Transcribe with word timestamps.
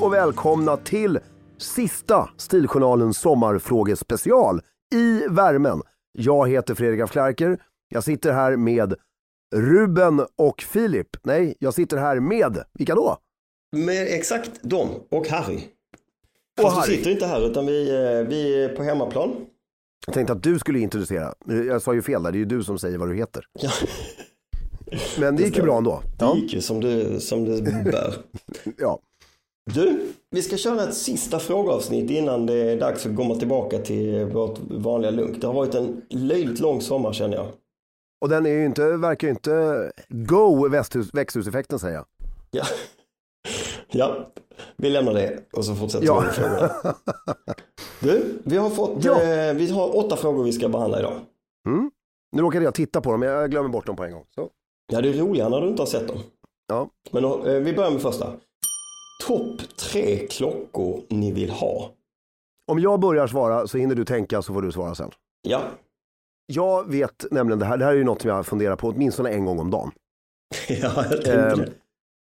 Och 0.00 0.12
välkomna 0.12 0.76
till 0.76 1.18
sista 1.58 2.28
Stiljournalens 2.36 3.18
sommarfrågespecial 3.18 4.60
i 4.94 5.22
värmen. 5.30 5.82
Jag 6.12 6.48
heter 6.48 6.74
Fredrik 6.74 7.00
af 7.00 7.10
Klerker. 7.10 7.58
Jag 7.88 8.04
sitter 8.04 8.32
här 8.32 8.56
med 8.56 8.94
Ruben 9.56 10.20
och 10.36 10.62
Filip. 10.62 11.08
Nej, 11.22 11.54
jag 11.58 11.74
sitter 11.74 11.96
här 11.96 12.20
med, 12.20 12.64
vilka 12.74 12.94
då? 12.94 13.18
Med 13.76 14.06
exakt 14.14 14.50
dem 14.62 14.88
och 15.10 15.28
Harry. 15.28 15.60
Och 16.58 16.62
Fast 16.62 16.76
Harry. 16.76 16.90
vi 16.90 16.96
sitter 16.96 17.10
inte 17.10 17.26
här 17.26 17.50
utan 17.50 17.66
vi, 17.66 17.90
eh, 17.90 18.28
vi 18.28 18.64
är 18.64 18.68
på 18.68 18.82
hemmaplan. 18.82 19.30
Jag 20.06 20.14
tänkte 20.14 20.32
att 20.32 20.42
du 20.42 20.58
skulle 20.58 20.78
introducera. 20.78 21.34
Jag 21.46 21.82
sa 21.82 21.94
ju 21.94 22.02
fel 22.02 22.22
där, 22.22 22.32
det 22.32 22.36
är 22.36 22.40
ju 22.40 22.44
du 22.44 22.64
som 22.64 22.78
säger 22.78 22.98
vad 22.98 23.08
du 23.08 23.14
heter. 23.16 23.44
Ja, 23.52 23.70
Men 25.20 25.36
det 25.36 25.42
gick 25.42 25.56
ju 25.56 25.62
bra 25.62 25.78
ändå. 25.78 26.02
det 26.18 26.40
gick 26.40 26.54
ju 26.54 26.60
som 26.60 26.80
det, 26.80 27.20
som 27.20 27.44
det 27.44 27.62
bör. 27.92 28.14
ja. 28.78 29.00
Du, 29.74 30.12
vi 30.30 30.42
ska 30.42 30.56
köra 30.56 30.82
ett 30.82 30.94
sista 30.94 31.38
frågeavsnitt 31.38 32.10
innan 32.10 32.46
det 32.46 32.54
är 32.54 32.80
dags 32.80 33.06
att 33.06 33.16
komma 33.16 33.34
tillbaka 33.34 33.78
till 33.78 34.24
vårt 34.24 34.58
vanliga 34.70 35.10
lunk. 35.10 35.40
Det 35.40 35.46
har 35.46 35.54
varit 35.54 35.74
en 35.74 36.02
löjligt 36.10 36.60
lång 36.60 36.80
sommar 36.80 37.12
känner 37.12 37.36
jag. 37.36 37.46
Och 38.22 38.28
den 38.28 38.46
är 38.46 38.50
ju 38.50 38.66
inte, 38.66 38.96
verkar 38.96 39.26
ju 39.28 39.30
inte 39.30 39.92
go 40.08 40.68
växthus, 40.68 41.14
växthuseffekten 41.14 41.78
säger 41.78 41.94
jag. 41.94 42.04
Ja. 42.50 42.64
ja, 43.92 44.30
vi 44.76 44.90
lämnar 44.90 45.14
det 45.14 45.38
och 45.52 45.64
så 45.64 45.74
fortsätter 45.74 46.06
Ja. 46.06 46.20
vi 46.20 46.26
med 46.26 46.34
frågorna. 46.34 46.94
Du, 48.02 48.38
vi 48.44 48.56
har 48.56 48.70
fått, 48.70 49.04
Ja. 49.04 49.22
eh, 49.22 49.54
vi 49.54 49.70
har 49.70 49.96
åtta 49.96 50.16
frågor 50.16 50.44
vi 50.44 50.52
ska 50.52 50.68
behandla 50.68 50.98
idag. 50.98 51.12
Mm. 51.68 51.90
Nu 52.36 52.42
råkade 52.42 52.64
jag 52.64 52.74
titta 52.74 53.00
på 53.00 53.10
dem, 53.10 53.20
men 53.20 53.28
jag 53.28 53.50
glömmer 53.50 53.68
bort 53.68 53.86
dem 53.86 53.96
på 53.96 54.04
en 54.04 54.12
gång. 54.12 54.24
Så. 54.34 54.48
Ja, 54.92 55.00
det 55.00 55.08
är 55.08 55.12
roligare 55.12 55.48
när 55.48 55.60
du 55.60 55.68
inte 55.68 55.82
har 55.82 55.86
sett 55.86 56.08
dem. 56.08 56.18
Ja. 56.68 56.88
Men 57.10 57.24
eh, 57.24 57.40
vi 57.42 57.72
börjar 57.72 57.90
med 57.90 58.02
första. 58.02 58.32
Topp 59.20 59.76
tre 59.76 60.26
klockor 60.26 61.02
ni 61.08 61.32
vill 61.32 61.50
ha. 61.50 61.90
Om 62.66 62.78
jag 62.78 63.00
börjar 63.00 63.26
svara 63.26 63.66
så 63.66 63.78
hinner 63.78 63.94
du 63.94 64.04
tänka 64.04 64.42
så 64.42 64.52
får 64.54 64.62
du 64.62 64.72
svara 64.72 64.94
sen. 64.94 65.10
Ja, 65.42 65.62
Jag 66.46 66.90
vet 66.90 67.26
nämligen 67.30 67.58
det 67.58 67.64
här, 67.64 67.76
det 67.76 67.84
här 67.84 67.92
är 67.92 67.96
ju 67.96 68.04
något 68.04 68.22
som 68.22 68.30
jag 68.30 68.46
funderar 68.46 68.76
på 68.76 68.88
åtminstone 68.88 69.30
en 69.30 69.44
gång 69.44 69.58
om 69.58 69.70
dagen. 69.70 69.90
ja 70.68 70.92
jag 70.96 71.10
tänkte 71.10 71.32
Ehm, 71.32 71.58
det. 71.58 71.68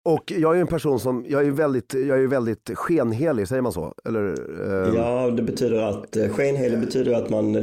Och 0.05 0.33
jag 0.37 0.57
är 0.57 0.61
en 0.61 0.67
person 0.67 1.01
som, 1.01 1.25
jag 1.29 1.47
är 1.47 1.51
väldigt, 1.51 1.95
jag 1.95 2.23
är 2.23 2.27
väldigt 2.27 2.71
skenhelig, 2.75 3.49
säger 3.49 3.63
man 3.63 3.73
så? 3.73 3.95
Eller, 4.05 4.23
ehm, 4.89 4.95
Ja, 4.97 5.31
det 5.31 5.43
betyder 5.43 5.83
att 5.83 6.17
eh, 6.17 6.29
skenhelig 6.29 6.81
betyder 6.81 7.13
att 7.15 7.31
man 7.31 7.57
eh, 7.57 7.63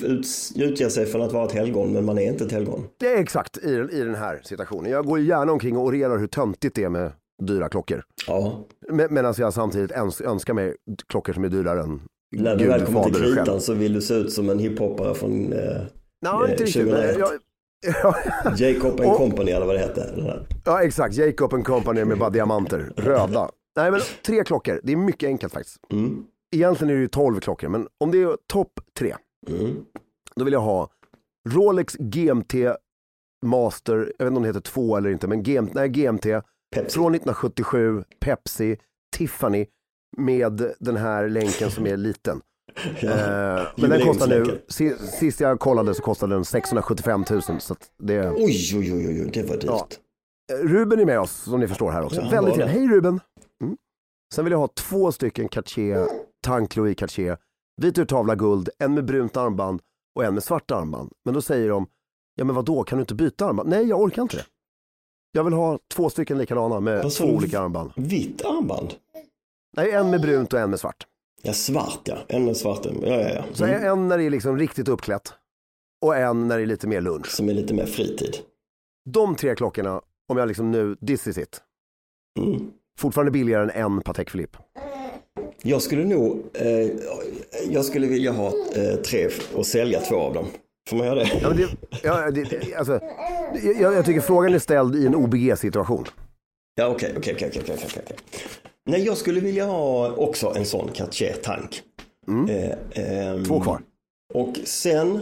ut, 0.00 0.26
utger 0.56 0.88
sig 0.88 1.06
för 1.06 1.18
att 1.18 1.32
vara 1.32 1.44
ett 1.46 1.52
helgon, 1.52 1.92
men 1.92 2.04
man 2.04 2.18
är 2.18 2.22
inte 2.32 2.44
ett 2.44 2.52
helgon. 2.52 2.84
Det 2.96 3.06
är 3.08 3.16
exakt 3.20 3.56
i, 3.58 3.70
i 3.92 4.00
den 4.00 4.14
här 4.14 4.40
situationen. 4.44 4.90
Jag 4.92 5.06
går 5.06 5.20
gärna 5.20 5.52
omkring 5.52 5.76
och 5.76 5.84
orerar 5.84 6.18
hur 6.18 6.26
töntigt 6.26 6.74
det 6.76 6.84
är 6.84 6.88
med 6.88 7.12
dyra 7.42 7.68
klockor. 7.68 8.04
Ja, 8.26 8.64
Men- 8.88 9.14
Medan 9.14 9.34
jag 9.38 9.52
samtidigt 9.54 9.90
öns- 9.92 10.20
önskar 10.24 10.54
mig 10.54 10.74
klockor 11.08 11.32
som 11.32 11.44
är 11.44 11.48
dyrare 11.48 11.80
än 11.82 12.00
när 12.36 12.56
du 12.56 12.66
väl 12.68 12.86
kommer 12.86 13.04
till 13.04 13.12
fader 13.12 13.24
själv. 13.24 13.36
kritan 13.36 13.60
så 13.60 13.74
vill 13.74 13.92
du 13.92 14.00
se 14.00 14.14
ut 14.14 14.32
som 14.32 14.50
en 14.50 14.58
hiphoppare 14.58 15.14
från 15.14 15.52
eh, 15.52 15.58
Nej, 16.22 16.32
eh, 16.44 16.50
inte 16.50 16.64
riktigt. 16.64 16.72
2001. 16.84 17.18
Jag, 17.18 17.30
jag, 18.02 18.14
Jacob 18.58 19.00
and 19.00 19.10
Och- 19.10 19.16
Company 19.16 19.50
eller 19.50 19.66
vad 19.66 19.74
det 19.74 19.78
hette. 19.78 20.34
ja, 20.64 20.82
exakt. 20.82 21.14
Jacob 21.14 21.54
and 21.54 21.64
Company 21.64 22.04
med 22.04 22.18
bara 22.18 22.30
diamanter, 22.30 22.92
röda. 22.96 23.50
Nej, 23.76 23.90
men 23.90 24.00
tre 24.26 24.44
klockor. 24.44 24.80
Det 24.82 24.92
är 24.92 24.96
mycket 24.96 25.26
enkelt 25.26 25.52
faktiskt. 25.52 25.76
Mm. 25.92 26.24
Egentligen 26.56 26.90
är 26.90 26.94
det 26.94 27.00
ju 27.00 27.08
tolv 27.08 27.40
klockor, 27.40 27.68
men 27.68 27.88
om 27.98 28.10
det 28.10 28.22
är 28.22 28.36
topp 28.46 28.80
tre, 28.98 29.14
Mm. 29.48 29.76
då 30.34 30.44
vill 30.44 30.52
jag 30.52 30.60
ha 30.60 30.90
Rolex 31.48 31.94
GMT 31.98 32.54
Master, 33.46 33.96
jag 34.18 34.24
vet 34.24 34.30
inte 34.30 34.36
om 34.36 34.42
det 34.42 34.48
heter 34.48 34.60
två 34.60 34.96
eller 34.96 35.10
inte, 35.10 35.26
men 35.26 35.42
GMT, 35.42 35.74
nej, 35.74 35.88
GMT 35.88 36.26
Pepsi. 36.74 36.94
från 36.94 37.14
1977, 37.14 38.04
Pepsi, 38.20 38.76
Tiffany 39.16 39.66
med 40.16 40.74
den 40.78 40.96
här 40.96 41.28
länken 41.28 41.70
som 41.70 41.86
är 41.86 41.96
liten. 41.96 42.40
Ja. 43.00 43.10
Eh, 43.10 43.66
men 43.76 43.90
den 43.90 44.00
kostar 44.00 44.26
nu, 44.26 44.62
sist 45.20 45.40
jag 45.40 45.60
kollade 45.60 45.94
så 45.94 46.02
kostade 46.02 46.34
den 46.34 46.44
675 46.44 47.24
000. 47.30 47.42
Så 47.42 47.76
det, 47.98 48.30
Oj, 48.30 48.72
oj, 48.76 48.94
oj, 48.94 49.22
oj, 49.22 49.30
det 49.32 49.42
var 49.42 49.56
dyrt. 49.56 49.64
Ja. 49.66 49.86
Ruben 50.62 51.00
är 51.00 51.04
med 51.04 51.20
oss 51.20 51.32
som 51.32 51.60
ni 51.60 51.68
förstår 51.68 51.90
här 51.90 52.04
också. 52.04 52.20
Ja, 52.20 52.28
Väldigt 52.30 52.54
trevligt. 52.54 52.76
Hej 52.76 52.88
Ruben! 52.88 53.20
Mm. 53.62 53.76
Sen 54.34 54.44
vill 54.44 54.52
jag 54.52 54.58
ha 54.58 54.68
två 54.68 55.12
stycken 55.12 55.48
Cartier, 55.48 56.08
Tank 56.42 56.76
Louis 56.76 56.96
Cartier, 56.96 57.38
vit 57.82 57.98
urtavla 57.98 58.34
guld, 58.34 58.68
en 58.78 58.94
med 58.94 59.04
brunt 59.04 59.36
armband 59.36 59.80
och 60.16 60.24
en 60.24 60.34
med 60.34 60.42
svart 60.42 60.70
armband. 60.70 61.12
Men 61.24 61.34
då 61.34 61.42
säger 61.42 61.68
de, 61.68 61.86
ja 62.34 62.44
men 62.44 62.54
vad 62.56 62.64
då 62.64 62.82
kan 62.84 62.98
du 62.98 63.00
inte 63.02 63.14
byta 63.14 63.46
armband? 63.46 63.68
Nej, 63.68 63.84
jag 63.88 64.00
orkar 64.00 64.22
inte 64.22 64.36
det. 64.36 64.44
Jag 65.38 65.44
vill 65.44 65.54
ha 65.54 65.78
två 65.94 66.10
stycken 66.10 66.38
likadana 66.38 66.80
med 66.80 67.12
sa 67.12 67.24
två 67.24 67.32
olika 67.32 67.60
armband. 67.60 67.90
Vitt 67.96 68.44
armband? 68.44 68.94
Nej, 69.76 69.90
en 69.90 70.10
med 70.10 70.20
brunt 70.20 70.52
och 70.52 70.60
en 70.60 70.70
med 70.70 70.80
svart. 70.80 71.06
Ja, 71.42 71.52
svart 71.52 72.00
ja. 72.04 72.16
En 72.28 72.44
med 72.44 72.56
svart. 72.56 72.86
Ja, 72.86 72.92
ja, 73.06 73.28
ja. 73.28 73.44
Så 73.52 73.64
Mm. 73.64 73.84
en 73.92 74.08
när 74.08 74.18
det 74.18 74.24
är 74.24 74.30
liksom 74.30 74.58
riktigt 74.58 74.88
uppklätt 74.88 75.32
och 76.04 76.16
en 76.16 76.48
när 76.48 76.56
det 76.56 76.62
är 76.62 76.66
lite 76.66 76.86
mer 76.86 77.00
lunch. 77.00 77.26
Som 77.30 77.48
är 77.48 77.54
lite 77.54 77.74
mer 77.74 77.86
fritid. 77.86 78.36
De 79.10 79.36
tre 79.36 79.54
klockorna 79.54 80.00
Om 80.28 80.36
jag 80.38 80.48
liksom 80.48 80.70
nu, 80.70 80.96
this 81.06 81.26
is 81.26 81.38
it. 81.38 81.60
Mm. 82.38 82.70
Fortfarande 82.98 83.30
billigare 83.30 83.62
än 83.62 83.70
en 83.70 84.00
Patek 84.00 84.32
Philippe. 84.32 84.58
Jag 85.62 85.82
skulle 85.82 86.04
nog, 86.04 86.42
eh, 86.54 86.90
jag 87.70 87.84
skulle 87.84 88.06
vilja 88.06 88.32
ha 88.32 88.46
eh, 88.46 88.94
tre 88.94 89.28
och 89.54 89.66
sälja 89.66 90.00
två 90.00 90.16
av 90.16 90.34
dem. 90.34 90.46
Får 90.88 90.96
man 90.96 91.06
göra 91.06 91.14
det? 91.18 91.30
Ja, 91.42 91.48
det, 91.50 91.68
ja, 92.02 92.30
det, 92.30 92.44
det- 92.44 92.74
alltså, 92.74 93.00
jag, 93.80 93.94
jag 93.94 94.04
tycker 94.04 94.20
frågan 94.20 94.54
är 94.54 94.58
ställd 94.58 94.96
i 94.96 95.06
en 95.06 95.14
OBG-situation. 95.14 96.04
Ja, 96.74 96.86
okej, 96.86 97.14
okej, 97.18 97.34
okej, 97.34 97.48
okej, 97.48 97.62
okej, 97.74 98.02
okej. 98.04 98.16
Nej, 98.86 99.04
jag 99.04 99.16
skulle 99.16 99.40
vilja 99.40 99.66
ha 99.66 100.10
också 100.12 100.54
en 100.56 100.66
sån 100.66 100.88
Cartier-tank. 100.94 101.82
Eh, 102.50 103.28
ehm, 103.30 103.44
Två 103.44 103.60
kvar. 103.60 103.80
Och 104.34 104.56
sen 104.64 105.20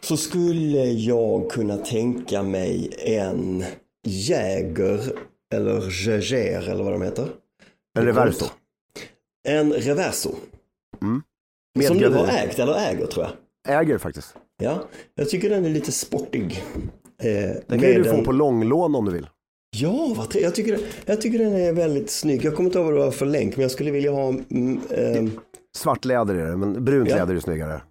så 0.00 0.16
skulle 0.16 0.84
jag 0.84 1.50
kunna 1.50 1.76
tänka 1.76 2.42
mig 2.42 2.90
en 2.98 3.64
Jäger 4.06 5.00
eller 5.54 6.06
Jaeger 6.08 6.68
eller 6.68 6.84
vad 6.84 6.92
de 6.92 7.02
heter. 7.02 7.28
En 7.98 8.04
Reverso. 8.04 8.44
En 9.48 9.72
Reverso. 9.72 10.34
Med 11.74 11.86
Som 11.86 11.98
du 11.98 12.08
har 12.08 12.28
ägt 12.28 12.58
eller 12.58 12.74
äger 12.90 13.06
tror 13.06 13.26
jag. 13.26 13.80
Äger 13.80 13.98
faktiskt. 13.98 14.34
Ja, 14.62 14.82
jag 15.14 15.28
tycker 15.28 15.50
den 15.50 15.64
är 15.64 15.70
lite 15.70 15.92
sportig. 15.92 16.64
Eh, 17.22 17.56
Den 17.66 17.80
kan 17.80 17.90
du 17.90 18.04
få 18.04 18.16
en- 18.16 18.24
på 18.24 18.32
långlån 18.32 18.94
om 18.94 19.04
du 19.04 19.12
vill. 19.12 19.28
Ja, 19.76 20.14
vad 20.16 20.34
jag, 20.34 20.54
tycker, 20.54 20.78
jag 21.06 21.20
tycker 21.20 21.38
den 21.38 21.52
är 21.56 21.72
väldigt 21.72 22.10
snygg. 22.10 22.44
Jag 22.44 22.56
kommer 22.56 22.68
inte 22.68 22.78
ihåg 22.78 22.86
vad 22.86 22.94
det 22.94 23.00
var 23.04 23.10
för 23.10 23.26
länk, 23.26 23.56
men 23.56 23.62
jag 23.62 23.70
skulle 23.70 23.90
vilja 23.90 24.10
ha... 24.12 24.28
Mm, 24.28 24.80
ehm, 24.90 25.30
Svart 25.76 26.04
läder 26.04 26.34
är 26.34 26.46
det, 26.50 26.56
men 26.56 26.84
brunt 26.84 27.08
Ja. 27.10 27.16
läder 27.16 27.34
är 27.34 27.40
snyggare. 27.40 27.82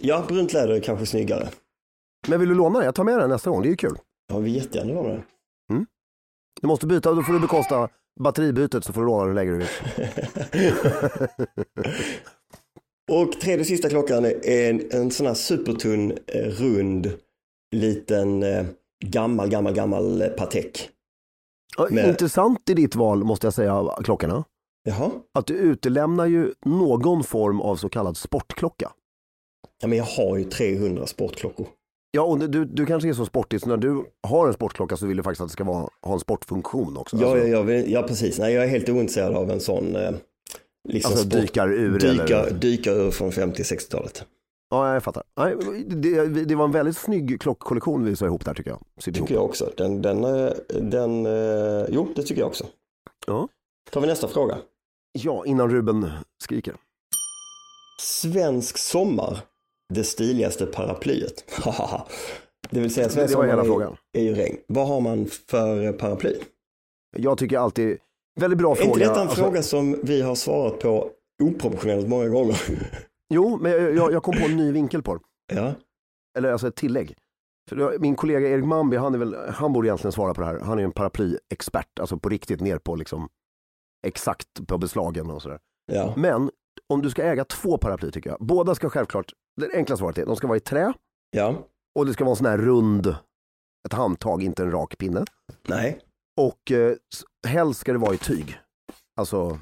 ja, 0.00 0.24
brunt 0.28 0.52
läder 0.52 0.74
är 0.74 0.80
kanske 0.80 1.06
snyggare. 1.06 1.48
Men 2.28 2.40
vill 2.40 2.48
du 2.48 2.54
låna 2.54 2.78
den? 2.78 2.86
Jag 2.86 2.94
tar 2.94 3.04
med 3.04 3.18
den 3.18 3.30
nästa 3.30 3.50
gång, 3.50 3.62
det 3.62 3.68
är 3.68 3.70
ju 3.70 3.76
kul. 3.76 3.96
Ja, 4.32 4.38
vi 4.38 4.50
jättegärna 4.50 4.94
ha 4.94 5.08
det. 5.08 5.22
Du 6.60 6.66
måste 6.66 6.86
byta, 6.86 7.12
då 7.14 7.22
får 7.22 7.32
du 7.32 7.40
bekosta 7.40 7.88
batteribytet 8.20 8.84
så 8.84 8.92
får 8.92 9.00
du 9.00 9.06
låna 9.06 9.24
den 9.24 9.28
hur 9.28 9.34
länge 9.34 9.50
du 9.50 9.58
vill. 9.58 9.68
Och 13.08 13.32
tredje 13.32 13.60
och 13.60 13.66
sista 13.66 13.88
klockan 13.88 14.24
är 14.24 14.70
en, 14.70 14.82
en 14.90 15.10
sån 15.10 15.26
här 15.26 15.34
supertunn, 15.34 16.12
eh, 16.26 16.42
rund, 16.42 17.10
liten, 17.76 18.42
eh, 18.42 18.66
gammal, 19.04 19.48
gammal, 19.48 19.72
gammal 19.74 20.22
eh, 20.22 20.28
Patek. 20.28 20.90
Ja, 21.76 21.88
Med- 21.90 22.08
Intressant 22.08 22.70
i 22.70 22.74
ditt 22.74 22.94
val 22.94 23.24
måste 23.24 23.46
jag 23.46 23.54
säga, 23.54 23.88
klockorna. 24.04 24.44
Jaha. 24.84 25.10
Att 25.34 25.46
du 25.46 25.54
utelämnar 25.54 26.26
ju 26.26 26.52
någon 26.66 27.24
form 27.24 27.60
av 27.60 27.76
så 27.76 27.88
kallad 27.88 28.16
sportklocka. 28.16 28.92
Ja, 29.82 29.88
men 29.88 29.98
jag 29.98 30.04
har 30.04 30.36
ju 30.36 30.44
300 30.44 31.06
sportklockor. 31.06 31.66
Ja, 32.10 32.22
och 32.22 32.38
du, 32.50 32.64
du 32.64 32.86
kanske 32.86 33.08
är 33.08 33.12
så 33.12 33.26
sportig 33.26 33.60
så 33.60 33.68
när 33.68 33.76
du 33.76 34.04
har 34.28 34.46
en 34.46 34.52
sportklocka 34.54 34.96
så 34.96 35.06
vill 35.06 35.16
du 35.16 35.22
faktiskt 35.22 35.40
att 35.40 35.48
det 35.48 35.52
ska 35.52 35.64
vara, 35.64 35.88
ha 36.02 36.12
en 36.14 36.20
sportfunktion 36.20 36.96
också. 36.96 37.16
Ja, 37.16 37.30
alltså, 37.32 37.46
ja, 37.48 37.70
ja, 37.72 37.82
ja, 37.86 38.02
precis. 38.02 38.38
Nej, 38.38 38.54
jag 38.54 38.64
är 38.64 38.68
helt 38.68 38.88
ointresserad 38.88 39.34
av 39.34 39.50
en 39.50 39.60
sån 39.60 39.96
eh, 39.96 40.10
liksom 40.88 41.12
alltså 41.12 41.30
sport. 41.30 41.40
dykarur 41.40 41.98
Dyka, 41.98 42.38
eller... 42.40 42.50
dyka 42.50 42.92
ur 42.92 43.10
från 43.10 43.30
50-60-talet. 43.30 44.24
Ja, 44.70 44.94
jag 44.94 45.02
fattar. 45.02 45.22
Nej, 45.36 45.56
det, 45.86 46.44
det 46.44 46.54
var 46.54 46.64
en 46.64 46.72
väldigt 46.72 46.96
snygg 46.96 47.40
klockkollektion 47.40 48.04
vi 48.04 48.16
sa 48.16 48.26
ihop 48.26 48.44
där 48.44 48.54
tycker 48.54 48.70
jag. 48.70 48.80
Ihop. 49.06 49.14
Tycker 49.16 49.34
jag 49.34 49.44
också. 49.44 49.72
Den, 49.76 50.02
den, 50.02 50.24
eh, 50.24 50.50
den, 50.68 51.26
eh, 51.26 51.86
jo, 51.88 52.08
det 52.16 52.22
tycker 52.22 52.40
jag 52.40 52.48
också. 52.48 52.66
Ja. 53.26 53.48
Tar 53.90 54.00
vi 54.00 54.06
nästa 54.06 54.28
fråga. 54.28 54.58
ja, 55.12 55.46
innan 55.46 55.70
Ruben 55.70 56.10
skriker. 56.44 56.74
Svensk 58.00 58.78
sommar, 58.78 59.38
det 59.94 60.04
stiligaste 60.04 60.66
paraplyet. 60.66 61.44
det 62.70 62.80
vill 62.80 62.94
säga, 62.94 63.08
svensk 63.08 63.16
Det 63.16 63.36
var 63.36 63.42
sommar 63.42 63.46
hela 63.48 63.62
är, 63.62 63.66
frågan. 63.66 63.96
är 64.12 64.22
ju 64.22 64.34
regn. 64.34 64.56
Vad 64.66 64.88
har 64.88 65.00
man 65.00 65.26
för 65.26 65.92
paraply? 65.92 66.34
Jag 67.16 67.38
tycker 67.38 67.58
alltid, 67.58 67.98
väldigt 68.40 68.58
bra 68.58 68.70
Är 68.72 68.74
fråga. 68.76 68.88
inte 68.90 68.98
detta 68.98 69.14
en 69.14 69.28
Alltså, 69.28 69.42
fråga 69.42 69.62
som 69.62 70.00
vi 70.02 70.22
har 70.22 70.34
svarat 70.34 70.78
på 70.78 71.10
oproportionerligt 71.42 72.08
många 72.08 72.28
gånger? 72.28 72.60
Jo, 73.34 73.58
men 73.62 73.72
jag, 73.72 73.94
jag, 73.94 74.12
jag 74.12 74.22
kom 74.22 74.34
på 74.34 74.44
en 74.44 74.56
ny 74.56 74.72
vinkel 74.72 75.02
på 75.02 75.14
det. 75.14 75.20
ja, 75.54 75.72
Eller 76.38 76.52
alltså 76.52 76.68
ett 76.68 76.76
tillägg. 76.76 77.14
För 77.68 77.98
min 77.98 78.16
kollega 78.16 78.48
Erik 78.48 78.64
Mambi, 78.64 78.96
han, 78.96 79.14
är 79.14 79.18
väl, 79.18 79.36
han 79.50 79.72
borde 79.72 79.88
egentligen 79.88 80.12
svara 80.12 80.34
på 80.34 80.40
det 80.40 80.46
här. 80.46 80.58
Han 80.60 80.78
är 80.78 80.82
en 80.82 80.92
paraplyexpert, 80.92 81.98
alltså 82.00 82.18
på 82.18 82.28
riktigt 82.28 82.60
ner 82.60 82.78
på 82.78 82.96
liksom 82.96 83.28
exakt 84.06 84.66
på 84.66 84.78
beslagen 84.78 85.30
och 85.30 85.42
sådär. 85.42 85.58
ja, 85.92 86.14
Men 86.16 86.50
om 86.88 87.02
du 87.02 87.10
ska 87.10 87.22
äga 87.22 87.44
två 87.44 87.78
paraply 87.78 88.10
tycker 88.10 88.30
jag, 88.30 88.38
båda 88.40 88.74
ska 88.74 88.90
självklart, 88.90 89.32
det 89.60 89.70
enkla 89.74 89.96
svaret 89.96 90.18
är, 90.18 90.26
de 90.26 90.36
ska 90.36 90.46
vara 90.46 90.56
i 90.56 90.60
trä 90.60 90.92
ja, 91.30 91.54
och 91.94 92.06
det 92.06 92.12
ska 92.12 92.24
vara 92.24 92.32
en 92.32 92.36
sån 92.36 92.46
här 92.46 92.58
rund, 92.58 93.06
ett 93.86 93.92
handtag, 93.92 94.42
inte 94.42 94.62
en 94.62 94.70
rak 94.70 94.98
pinne. 94.98 95.24
nej. 95.68 96.00
Och 96.38 96.72
eh, 96.72 96.92
helst 97.46 97.80
ska 97.80 97.92
det 97.92 97.98
vara 97.98 98.14
i 98.14 98.18
tyg. 98.18 98.58
Alltså, 99.16 99.58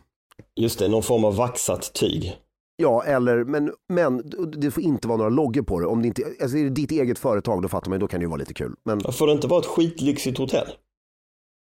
Just 0.56 0.78
det, 0.78 0.88
någon 0.88 1.02
form 1.02 1.24
av 1.24 1.36
vaxat 1.36 1.92
tyg. 1.94 2.36
ja, 2.76 3.04
eller, 3.04 3.44
men, 3.44 3.72
men 3.88 4.30
det 4.56 4.70
får 4.70 4.82
inte 4.82 5.08
vara 5.08 5.16
några 5.18 5.30
loggor 5.30 5.62
på 5.62 5.80
det. 5.80 5.86
Om 5.86 6.02
det 6.02 6.08
inte, 6.08 6.22
alltså 6.42 6.56
är 6.58 6.64
det 6.64 6.70
ditt 6.70 6.90
eget 6.90 7.18
företag, 7.18 7.62
då 7.62 7.68
fattar 7.68 7.90
man, 7.90 8.00
då 8.00 8.08
kan 8.08 8.20
det 8.20 8.24
ju 8.24 8.28
vara 8.28 8.38
lite 8.38 8.54
kul. 8.54 8.74
Men 8.84 9.00
Får 9.00 9.26
det 9.26 9.32
inte 9.32 9.46
vara 9.46 9.60
ett 9.60 9.66
skitlyxigt 9.66 10.38
hotell? 10.38 10.66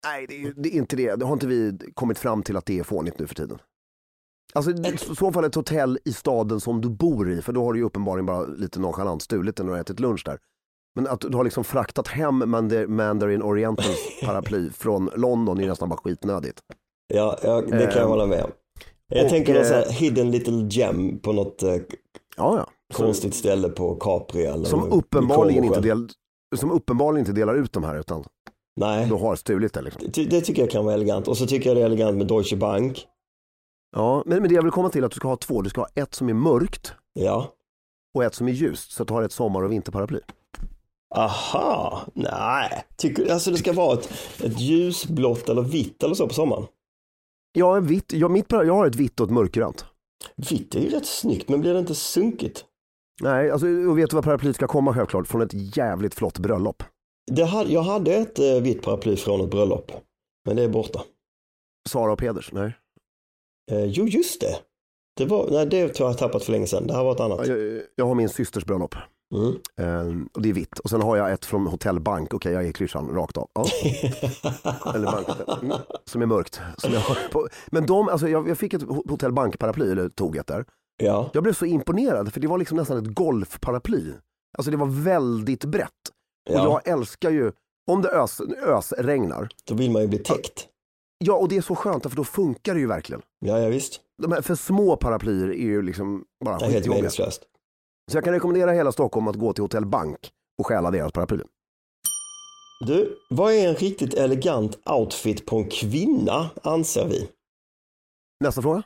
Nej, 0.05 0.27
det 0.27 0.33
är, 0.35 0.39
ju- 0.39 0.53
det 0.53 0.69
är 0.69 0.77
inte 0.77 0.95
det. 0.95 1.15
Det 1.15 1.25
har 1.25 1.33
inte 1.33 1.47
vi 1.47 1.77
kommit 1.93 2.17
fram 2.19 2.43
till 2.43 2.57
att 2.57 2.65
det 2.65 2.79
är 2.79 2.83
fånigt 2.83 3.19
nu 3.19 3.27
för 3.27 3.35
tiden. 3.35 3.59
Alltså 4.53 4.71
i 4.71 4.97
så 4.97 5.31
fall 5.31 5.43
ett 5.45 5.55
hotell 5.55 5.99
i 6.05 6.13
staden 6.13 6.59
som 6.59 6.81
du 6.81 6.89
bor 6.89 7.31
i, 7.31 7.41
för 7.41 7.53
då 7.53 7.63
har 7.65 7.73
du 7.73 7.79
ju 7.79 7.85
uppenbarligen 7.85 8.25
bara 8.25 8.45
lite 8.45 8.79
nonchalant 8.79 9.21
stulit 9.21 9.55
den 9.55 9.69
och 9.69 9.77
ätit 9.77 9.99
lunch 9.99 10.21
där. 10.25 10.39
Men 10.95 11.07
att 11.07 11.21
du 11.21 11.37
har 11.37 11.43
liksom 11.43 11.63
fraktat 11.63 12.07
hem 12.07 12.43
Mand- 12.43 12.87
Mandarin 12.87 13.41
Orientals 13.41 13.97
paraply 14.25 14.69
från 14.69 15.09
London 15.15 15.59
är 15.59 15.67
nästan 15.67 15.89
bara 15.89 15.97
skitnödigt. 15.99 16.59
Ja, 17.13 17.37
ja 17.43 17.61
det 17.61 17.69
kan 17.69 17.79
jag 17.79 17.95
Ehm, 18.01 18.07
hålla 18.09 18.25
med 18.25 18.43
om. 18.43 18.51
Jag 19.07 19.23
och, 19.23 19.29
tänker 19.29 19.53
någon 19.53 19.65
sån 19.65 19.73
här 19.75 19.85
eh, 19.85 19.91
hidden 19.91 20.31
little 20.31 20.67
gem 20.69 21.19
på 21.19 21.33
något 21.33 21.63
eh, 21.63 21.75
Ja, 22.37 22.67
konstigt 22.93 23.33
ställe 23.35 23.69
på 23.69 23.95
Capri 23.95 24.45
eller 24.45 24.65
som, 24.65 24.91
uppenbarligen 24.91 25.63
inte 25.63 25.79
del, 25.81 26.09
som 26.55 26.71
uppenbarligen 26.71 27.19
inte 27.27 27.31
delar 27.41 27.55
ut 27.55 27.73
de 27.73 27.83
här 27.83 27.99
utan 27.99 28.23
Nej, 28.75 29.07
du 29.07 29.13
har 29.15 29.35
stulit 29.35 29.73
det 29.73 29.81
liksom. 29.81 30.01
det, 30.13 30.25
det 30.25 30.41
tycker 30.41 30.61
jag 30.61 30.71
kan 30.71 30.85
vara 30.85 30.93
elegant. 30.95 31.27
Och 31.27 31.37
så 31.37 31.45
tycker 31.45 31.69
jag 31.69 31.77
det 31.77 31.81
är 31.81 31.85
elegant 31.85 32.17
med 32.17 32.27
Deutsche 32.27 32.55
Bank. 32.57 33.07
Ja, 33.95 34.23
men, 34.25 34.39
men 34.41 34.49
det 34.49 34.55
jag 34.55 34.61
vill 34.63 34.71
komma 34.71 34.89
till 34.89 35.01
är 35.01 35.05
att 35.05 35.11
du 35.11 35.15
ska 35.15 35.27
ha 35.27 35.35
två. 35.37 35.61
Du 35.61 35.69
ska 35.69 35.81
ha 35.81 35.87
ett 35.95 36.13
som 36.13 36.29
är 36.29 36.33
mörkt 36.33 36.93
Ja. 37.13 37.53
och 38.13 38.23
ett 38.23 38.35
som 38.35 38.47
är 38.47 38.51
ljust. 38.51 38.91
Så 38.91 39.01
att 39.03 39.07
du 39.07 39.13
har 39.13 39.21
ett 39.21 39.31
sommar 39.31 39.63
och 39.63 39.71
vinterparaply. 39.71 40.19
Aha, 41.15 42.01
nej. 42.13 42.83
Tycker, 42.97 43.31
alltså 43.33 43.51
det 43.51 43.57
ska 43.57 43.73
vara 43.73 43.93
ett, 43.93 44.09
ett 44.43 44.59
ljusblått 44.59 45.49
eller 45.49 45.61
vitt 45.61 46.03
eller 46.03 46.15
så 46.15 46.27
på 46.27 46.33
sommaren. 46.33 46.65
Ja, 47.53 47.79
vitt. 47.79 48.13
Jag, 48.13 48.31
mitt, 48.31 48.51
jag 48.51 48.73
har 48.75 48.87
ett 48.87 48.95
vitt 48.95 49.19
och 49.19 49.25
ett 49.25 49.33
mörkgrönt. 49.33 49.85
Vitt 50.35 50.75
är 50.75 50.79
ju 50.79 50.89
rätt 50.89 51.05
snyggt, 51.05 51.49
men 51.49 51.61
blir 51.61 51.73
det 51.73 51.79
inte 51.79 51.95
sunkigt? 51.95 52.65
Nej, 53.21 53.51
alltså, 53.51 53.67
och 53.67 53.97
vet 53.97 54.09
du 54.09 54.15
vad 54.15 54.23
paraplyet 54.23 54.55
ska 54.55 54.67
komma 54.67 54.93
självklart? 54.93 55.27
Från 55.27 55.41
ett 55.41 55.77
jävligt 55.77 56.13
flott 56.13 56.39
bröllop. 56.39 56.83
Det 57.31 57.43
hade, 57.43 57.73
jag 57.73 57.81
hade 57.81 58.13
ett 58.13 58.39
eh, 58.39 58.61
vitt 58.61 58.81
paraply 58.81 59.15
från 59.15 59.41
ett 59.41 59.51
bröllop, 59.51 59.91
men 60.45 60.55
det 60.55 60.63
är 60.63 60.69
borta. 60.69 61.01
Sara 61.89 62.11
och 62.11 62.19
Peders, 62.19 62.51
nej. 62.51 62.73
Eh, 63.71 63.85
jo, 63.85 64.07
just 64.07 64.41
det. 64.41 64.55
Det 65.17 65.25
var, 65.25 65.47
nej, 65.51 65.65
det 65.65 65.89
tror 65.89 66.07
jag 66.07 66.13
har 66.13 66.19
tappat 66.19 66.43
för 66.43 66.51
länge 66.51 66.67
sedan. 66.67 66.87
Det 66.87 66.93
här 66.93 67.03
var 67.03 67.11
ett 67.11 67.19
annat. 67.19 67.47
Jag, 67.47 67.81
jag 67.95 68.05
har 68.05 68.15
min 68.15 68.29
systers 68.29 68.65
bröllop. 68.65 68.95
Mm. 69.33 69.53
Eh, 69.77 70.25
och 70.33 70.41
det 70.41 70.49
är 70.49 70.53
vitt. 70.53 70.79
Och 70.79 70.89
sen 70.89 71.01
har 71.01 71.17
jag 71.17 71.31
ett 71.31 71.45
från 71.45 71.67
Hotell 71.67 71.99
Bank. 71.99 72.33
Okej, 72.33 72.53
jag 72.53 72.67
är 72.67 72.71
klyschan 72.71 73.09
rakt 73.09 73.37
av. 73.37 73.49
Ja. 73.53 73.65
Eller 74.95 75.11
bankhotell. 75.11 75.57
Mm. 75.61 75.77
Som 76.05 76.21
är 76.21 76.25
mörkt. 76.25 76.61
Som 76.77 76.93
jag 76.93 76.99
har 76.99 77.29
på. 77.31 77.47
Men 77.71 77.85
de, 77.85 78.09
alltså 78.09 78.27
jag, 78.29 78.49
jag 78.49 78.57
fick 78.57 78.73
ett 78.73 78.81
Ho- 78.83 79.09
Hotell 79.09 79.31
Bank-paraply, 79.33 79.91
eller 79.91 80.09
tog 80.09 80.37
ett 80.37 80.47
där. 80.47 80.65
ja, 81.03 81.29
Jag 81.33 81.43
blev 81.43 81.53
så 81.53 81.65
imponerad 81.65 82.33
för 82.33 82.39
det 82.39 82.47
var 82.47 82.57
liksom 82.57 82.77
nästan 82.77 82.97
ett 82.97 83.13
golfparaply. 83.15 84.11
Alltså 84.57 84.71
det 84.71 84.77
var 84.77 85.03
väldigt 85.03 85.65
brett. 85.65 85.89
Och 86.49 86.55
ja. 86.55 86.63
jag 86.85 86.93
älskar 86.93 87.29
ju, 87.29 87.51
om 87.91 88.01
det 88.01 88.09
ös, 88.09 88.41
ösregnar, 88.63 89.49
då 89.67 89.75
vill 89.75 89.91
man 89.91 90.01
ju 90.01 90.07
bli 90.07 90.17
täckt. 90.17 90.67
ja 91.25 91.33
och 91.33 91.47
det 91.49 91.57
är 91.57 91.61
så 91.61 91.75
skönt 91.75 92.03
för 92.09 92.15
då 92.15 92.23
funkar 92.23 92.73
det 92.73 92.79
ju 92.79 92.87
verkligen. 92.87 93.21
Ja, 93.45 93.59
ja 93.59 93.69
visst. 93.69 94.01
De 94.21 94.31
här 94.31 94.41
för 94.41 94.55
små 94.55 94.95
paraplyer 94.95 95.47
är 95.47 95.53
ju 95.63 95.81
liksom 95.81 96.23
bara 96.45 96.55
är 96.55 96.59
helt 96.59 96.73
skitjobbiga. 96.73 96.95
meningslöst. 96.95 97.41
Så 98.11 98.17
jag 98.17 98.23
kan 98.23 98.33
rekommendera 98.33 98.71
hela 98.71 98.91
Stockholm 98.91 99.27
att 99.27 99.35
gå 99.35 99.53
till 99.53 99.63
Hotell 99.63 99.85
Bank 99.85 100.19
och 100.59 100.65
stjäla 100.65 100.91
deras 100.91 101.11
paraply. 101.11 101.43
Du, 102.85 103.17
vad 103.29 103.53
är 103.53 103.67
en 103.67 103.75
riktigt 103.75 104.13
elegant 104.13 104.79
outfit 104.89 105.45
på 105.45 105.57
en 105.57 105.69
kvinna, 105.69 106.49
anser 106.63 107.07
vi? 107.07 107.29
Nästa 108.43 108.61
fråga. 108.61 108.83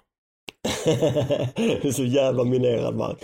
du 1.55 1.88
är 1.88 1.91
så 1.91 2.03
jävla 2.03 2.43
minerad 2.43 2.95
man. 2.95 3.15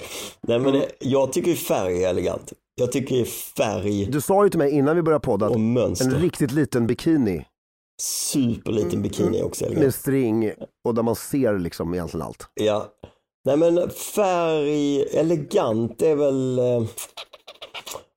Nej 0.42 0.60
men 0.60 0.74
det, 0.74 0.92
jag 1.00 1.34
tycker 1.34 1.56
färg 1.56 2.04
är 2.04 2.10
elegant. 2.10 2.54
Jag 2.76 2.92
tycker 2.92 3.26
färg 3.26 4.06
Du 4.06 4.22
sa 4.22 4.44
ju 4.44 4.50
till 4.50 4.60
mig 4.60 4.72
innan 4.72 4.96
vi 4.96 5.02
började 5.02 5.26
podda 5.26 5.46
att 5.46 5.56
en 5.56 6.16
riktigt 6.22 6.52
liten 6.52 6.88
bikini 6.88 7.46
Superliten 8.02 9.02
bikini 9.02 9.40
är 9.40 9.46
också 9.46 9.66
elegant. 9.66 9.86
med 9.86 9.94
string 9.94 10.52
och 10.86 10.96
där 10.96 11.04
man 11.04 11.16
ser 11.16 11.60
liksom 11.60 11.94
egentligen 11.94 12.26
allt. 12.26 12.48
Ja. 12.54 12.88
Nej 13.46 13.58
men 13.58 13.90
färg, 13.90 15.02
elegant 15.04 16.02
är 16.02 16.16
väl, 16.16 16.60
eh, 16.60 16.84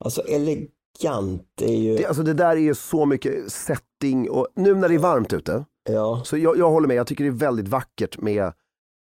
alltså 0.04 0.22
elegant 0.22 0.70
elegant 1.00 1.62
är 1.62 1.74
ju... 1.76 1.96
Det, 1.96 2.06
alltså 2.06 2.22
det 2.22 2.34
där 2.34 2.50
är 2.50 2.56
ju 2.60 2.74
så 2.74 3.06
mycket 3.06 3.52
setting 3.52 4.30
och 4.30 4.48
nu 4.56 4.74
när 4.74 4.88
det 4.88 4.94
är 4.94 4.98
varmt 4.98 5.32
ute, 5.32 5.64
Ja. 5.90 6.22
så 6.24 6.36
jag, 6.36 6.58
jag 6.58 6.70
håller 6.70 6.88
med, 6.88 6.96
jag 6.96 7.06
tycker 7.06 7.24
det 7.24 7.30
är 7.30 7.32
väldigt 7.32 7.68
vackert 7.68 8.20
med 8.20 8.52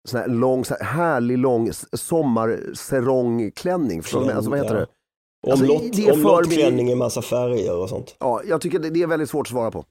sån 0.08 0.20
här 0.20 0.28
lång, 0.28 0.64
sån 0.64 0.76
här 0.80 0.86
härlig 0.86 1.38
lång 1.38 1.70
sommarserongklänning. 1.92 3.98
Alltså 4.14 4.50
vad 4.50 4.58
heter 4.58 4.74
Ja. 4.74 4.80
det? 4.80 4.86
Om, 5.46 5.50
Alltså, 5.50 5.66
det 5.66 5.72
är 6.08 6.12
om 6.12 6.22
för 6.22 6.28
lottklänning 6.28 6.90
i 6.90 6.94
massa 6.94 7.22
färger 7.22 7.76
och 7.76 7.88
sånt. 7.88 8.16
Ja, 8.18 8.42
jag 8.44 8.60
tycker 8.60 8.78
det, 8.78 8.90
det 8.90 9.02
är 9.02 9.06
väldigt 9.06 9.30
svårt 9.30 9.46
att 9.46 9.50
svara 9.50 9.70
på. 9.70 9.84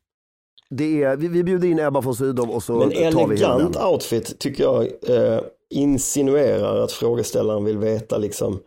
Det 0.69 1.03
är, 1.03 1.15
vi, 1.17 1.27
vi 1.27 1.43
bjuder 1.43 1.67
in 1.67 1.79
Ebba 1.79 2.01
von 2.01 2.15
Sydow 2.15 2.49
och 2.49 2.63
så 2.63 2.73
Men 2.77 2.89
tar 2.89 2.97
vi 2.97 3.03
hela 3.07 3.21
elegant 3.53 3.73
den. 3.73 3.85
outfit 3.85 4.39
tycker 4.39 4.63
jag 4.63 4.83
eh, 4.83 5.39
insinuerar 5.73 6.79
att 6.81 6.91
frågeställaren 6.91 7.65
vill 7.65 7.77
veta 7.77 8.17
liksom 8.17 8.59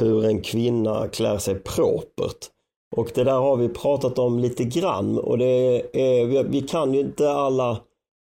hur 0.00 0.24
en 0.24 0.40
kvinna 0.40 1.08
klär 1.08 1.38
sig 1.38 1.54
propert. 1.54 2.50
Och 2.96 3.10
det 3.14 3.24
där 3.24 3.32
har 3.38 3.56
vi 3.56 3.68
pratat 3.68 4.18
om 4.18 4.38
lite 4.38 4.64
grann 4.64 5.18
och 5.18 5.38
det 5.38 5.82
är, 5.92 6.44
vi, 6.44 6.60
kan 6.62 6.94
ju 6.94 7.00
inte 7.00 7.30
alla 7.30 7.80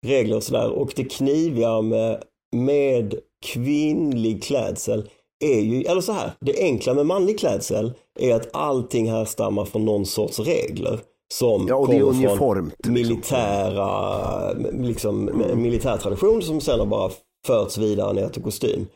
regler 0.06 0.37
och 0.37 0.42
sådär 0.42 0.70
och 0.70 0.92
det 0.96 1.04
kniviga 1.04 1.80
med, 1.80 2.22
med 2.56 3.14
kvinnlig 3.46 4.42
klädsel 4.42 5.08
är 5.44 5.60
ju, 5.60 5.82
eller 5.82 6.00
så 6.00 6.12
här, 6.12 6.30
det 6.40 6.58
enkla 6.62 6.94
med 6.94 7.06
manlig 7.06 7.38
klädsel 7.38 7.92
är 8.20 8.34
att 8.34 8.48
allting 8.52 9.10
härstammar 9.10 9.64
från 9.64 9.84
någon 9.84 10.06
sorts 10.06 10.38
regler. 10.38 11.00
Som 11.34 11.66
Ja, 11.68 11.84
kommer 11.87 12.37
från 12.37 12.64
liksom. 12.68 12.92
militära, 12.92 14.52
liksom, 14.72 15.28
Mm. 15.28 15.50
en 15.50 15.62
militär 15.62 15.96
tradition 15.96 16.42
som 16.42 16.60
sen 16.60 16.78
har 16.78 16.87
bara 16.87 17.10
förts 17.49 17.78
vidare 17.78 18.12
ner 18.12 18.28
till 18.28 18.43
kostym. 18.43 18.87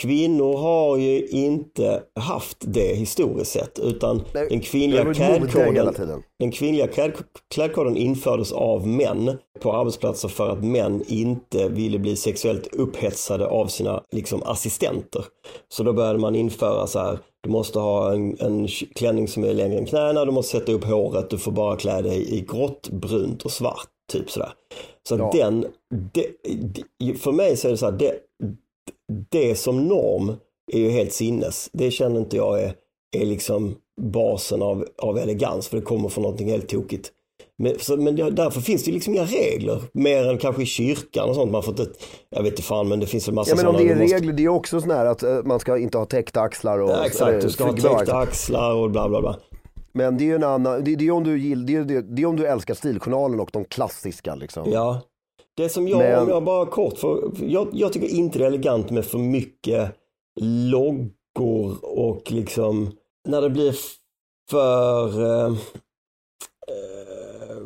Kvinnor 0.00 0.56
har 0.56 0.96
ju 0.96 1.26
inte 1.26 2.02
haft 2.20 2.56
det 2.60 2.94
historiskt 2.94 3.52
sett 3.52 3.78
utan 3.78 4.22
Nej, 4.34 4.46
den 4.48 4.60
kvinnliga 4.60 5.14
klädkoden 5.14 6.22
den 6.38 6.50
kvinnliga 6.50 6.86
kläd, 6.86 7.12
klädkoden 7.54 7.96
infördes 7.96 8.52
av 8.52 8.86
män 8.86 9.38
på 9.60 9.72
arbetsplatser 9.72 10.28
för 10.28 10.50
att 10.50 10.64
män 10.64 11.04
inte 11.08 11.68
ville 11.68 11.98
bli 11.98 12.16
sexuellt 12.16 12.66
upphetsade 12.66 13.46
av 13.46 13.66
sina 13.66 14.02
liksom, 14.12 14.42
assistenter. 14.42 15.24
Så 15.68 15.82
då 15.82 15.92
började 15.92 16.18
man 16.18 16.34
införa 16.34 16.86
så 16.86 16.98
här, 16.98 17.18
du 17.42 17.50
måste 17.50 17.78
ha 17.78 18.12
en, 18.12 18.36
en 18.40 18.68
klänning 18.68 19.28
som 19.28 19.44
är 19.44 19.54
längre 19.54 19.78
än 19.78 19.86
knäna, 19.86 20.24
du 20.24 20.32
måste 20.32 20.58
sätta 20.58 20.72
upp 20.72 20.84
håret, 20.84 21.30
du 21.30 21.38
får 21.38 21.52
bara 21.52 21.76
klä 21.76 22.02
dig 22.02 22.34
i 22.38 22.40
grått, 22.40 22.88
brunt 22.88 23.42
och 23.42 23.52
svart. 23.52 23.88
Typ 24.12 24.30
sådär. 24.30 24.52
Så 25.08 25.16
Ja. 25.18 25.30
den, 25.34 25.66
det, 26.12 27.14
för 27.14 27.32
mig 27.32 27.56
så 27.56 27.68
är 27.68 27.72
det 27.72 27.78
så 27.78 27.86
här, 27.86 27.92
det, 27.92 28.14
det 29.30 29.54
som 29.54 29.84
norm 29.88 30.32
är 30.72 30.78
ju 30.78 30.90
helt 30.90 31.12
sinnes. 31.12 31.68
Det 31.72 31.90
känner 31.90 32.20
inte 32.20 32.36
jag 32.36 32.62
är, 32.62 32.74
är 33.16 33.26
liksom 33.26 33.74
basen 34.00 34.62
av, 34.62 34.86
av 35.02 35.18
elegans 35.18 35.68
för 35.68 35.76
det 35.76 35.82
kommer 35.82 36.08
från 36.08 36.22
någonting 36.22 36.48
helt 36.50 36.68
tokigt. 36.68 37.12
Men, 37.58 37.78
så, 37.78 37.96
men 37.96 38.16
därför 38.16 38.60
finns 38.60 38.84
det 38.84 38.92
liksom 38.92 39.14
inga 39.14 39.24
regler, 39.24 39.82
mer 39.92 40.26
än 40.28 40.38
kanske 40.38 40.62
i 40.62 40.66
kyrkan 40.66 41.28
och 41.28 41.34
sånt. 41.34 41.52
Man 41.52 41.62
får 41.62 41.72
inte, 41.80 41.86
jag 42.30 42.42
vet 42.42 42.52
inte 42.52 42.62
fan 42.62 42.88
men 42.88 43.00
det 43.00 43.06
finns 43.06 43.28
en 43.28 43.34
massa 43.34 43.50
Ja 43.50 43.56
men 43.56 43.66
om 43.66 43.76
det 43.76 43.82
är 43.92 43.96
måste- 43.96 44.16
regler, 44.16 44.32
det 44.32 44.44
är 44.44 44.48
också 44.48 44.80
sån 44.80 44.90
här 44.90 45.06
att 45.06 45.22
eh, 45.22 45.42
man 45.44 45.60
ska 45.60 45.78
inte 45.78 45.98
ha 45.98 46.04
täckta 46.06 46.40
axlar 46.40 46.78
och 46.78 46.90
Ja, 46.90 47.06
exakt, 47.06 47.42
du 47.42 47.50
ska 47.50 47.64
ha 47.64 47.72
täckta 47.72 48.16
axlar 48.16 48.74
och 48.74 48.90
bla 48.90 49.08
bla 49.08 49.20
bla. 49.20 49.36
Men 49.96 50.16
det 50.18 50.24
är 50.24 50.26
ju 50.26 50.34
en 50.34 50.44
annan, 50.44 50.84
det, 50.84 50.96
det 50.96 51.06
är 51.06 51.10
om 51.10 51.24
du 51.24 51.38
gill, 51.38 51.66
det, 51.66 51.84
det, 51.84 52.00
det 52.00 52.22
är 52.22 52.26
om 52.26 52.36
du 52.36 52.46
älskar 52.46 52.74
stiljournalen 52.74 53.40
och 53.40 53.50
de 53.52 53.64
klassiska 53.64 54.34
liksom. 54.34 54.70
Ja. 54.72 55.00
Det 55.56 55.68
som 55.68 55.88
jag, 55.88 55.98
Men- 55.98 56.22
om 56.22 56.28
jag 56.28 56.44
bara 56.44 56.66
kort, 56.66 56.98
för 56.98 57.30
jag, 57.42 57.68
jag 57.72 57.92
tycker 57.92 58.06
inte 58.08 58.38
det 58.38 58.44
är 58.44 58.46
elegant 58.46 58.90
med 58.90 59.04
för 59.04 59.18
mycket 59.18 59.92
loggor 60.40 61.76
och 61.82 62.32
liksom 62.32 62.92
när 63.28 63.40
det 63.42 63.50
blir 63.50 63.74
för 64.50 65.22
eh, 65.24 65.52
eh, 66.68 67.56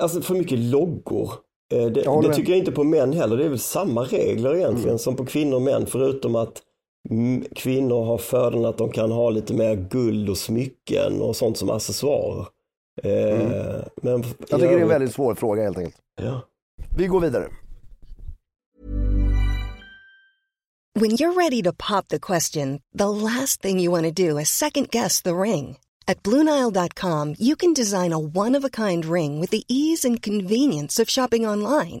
alltså 0.00 0.20
för 0.20 0.34
mycket 0.34 0.58
loggor. 0.58 1.30
Eh, 1.74 1.86
det 1.86 2.20
det 2.22 2.34
tycker 2.34 2.50
jag 2.52 2.58
inte 2.58 2.72
på 2.72 2.84
män 2.84 3.12
heller. 3.12 3.36
Det 3.36 3.44
är 3.44 3.48
väl 3.48 3.58
samma 3.58 4.02
regler 4.04 4.54
egentligen 4.54 4.88
Mm. 4.88 4.98
som 4.98 5.16
på 5.16 5.24
kvinnor 5.26 5.54
och 5.56 5.62
män 5.62 5.86
förutom 5.86 6.36
att 6.36 6.62
kvinnor 7.54 8.04
har 8.04 8.18
fördelen 8.18 8.64
att 8.64 8.78
de 8.78 8.90
kan 8.90 9.10
ha 9.10 9.30
lite 9.30 9.54
mer 9.54 9.74
guld 9.74 10.28
och 10.30 10.38
smycken 10.38 11.20
och 11.20 11.36
sånt 11.36 11.58
som 11.58 11.70
accessoarer. 11.70 12.46
Eh, 13.02 13.38
men 14.02 14.14
Mm. 14.14 14.28
Jag 14.48 14.60
tycker 14.60 14.72
det 14.72 14.78
är 14.78 14.80
en 14.80 14.88
väldigt 14.88 15.12
svår 15.14 15.34
fråga 15.34 15.62
helt 15.62 15.78
enkelt. 15.78 15.96
Ja. 16.22 16.40
Vi 16.96 17.06
går 17.06 17.20
vidare. 17.20 17.48
When 20.94 21.10
you're 21.10 21.34
ready 21.34 21.62
to 21.62 21.72
pop 21.72 22.08
the 22.08 22.18
question, 22.18 22.80
the 22.98 23.08
last 23.08 23.60
thing 23.62 23.78
you 23.80 23.90
want 23.90 24.16
to 24.16 24.22
do 24.30 24.38
is 24.38 24.48
second 24.48 24.90
guess 24.90 25.22
the 25.22 25.34
ring. 25.34 25.76
At 26.06 26.22
Bluenile.com, 26.22 27.34
you 27.38 27.56
can 27.56 27.74
design 27.74 28.12
a 28.12 28.18
one 28.18 28.58
of 28.58 28.64
a 28.64 28.70
kind 28.70 29.04
ring 29.04 29.40
with 29.40 29.50
the 29.50 29.64
ease 29.68 30.04
and 30.08 30.22
convenience 30.22 31.02
of 31.02 31.10
shopping 31.10 31.46
online. 31.46 32.00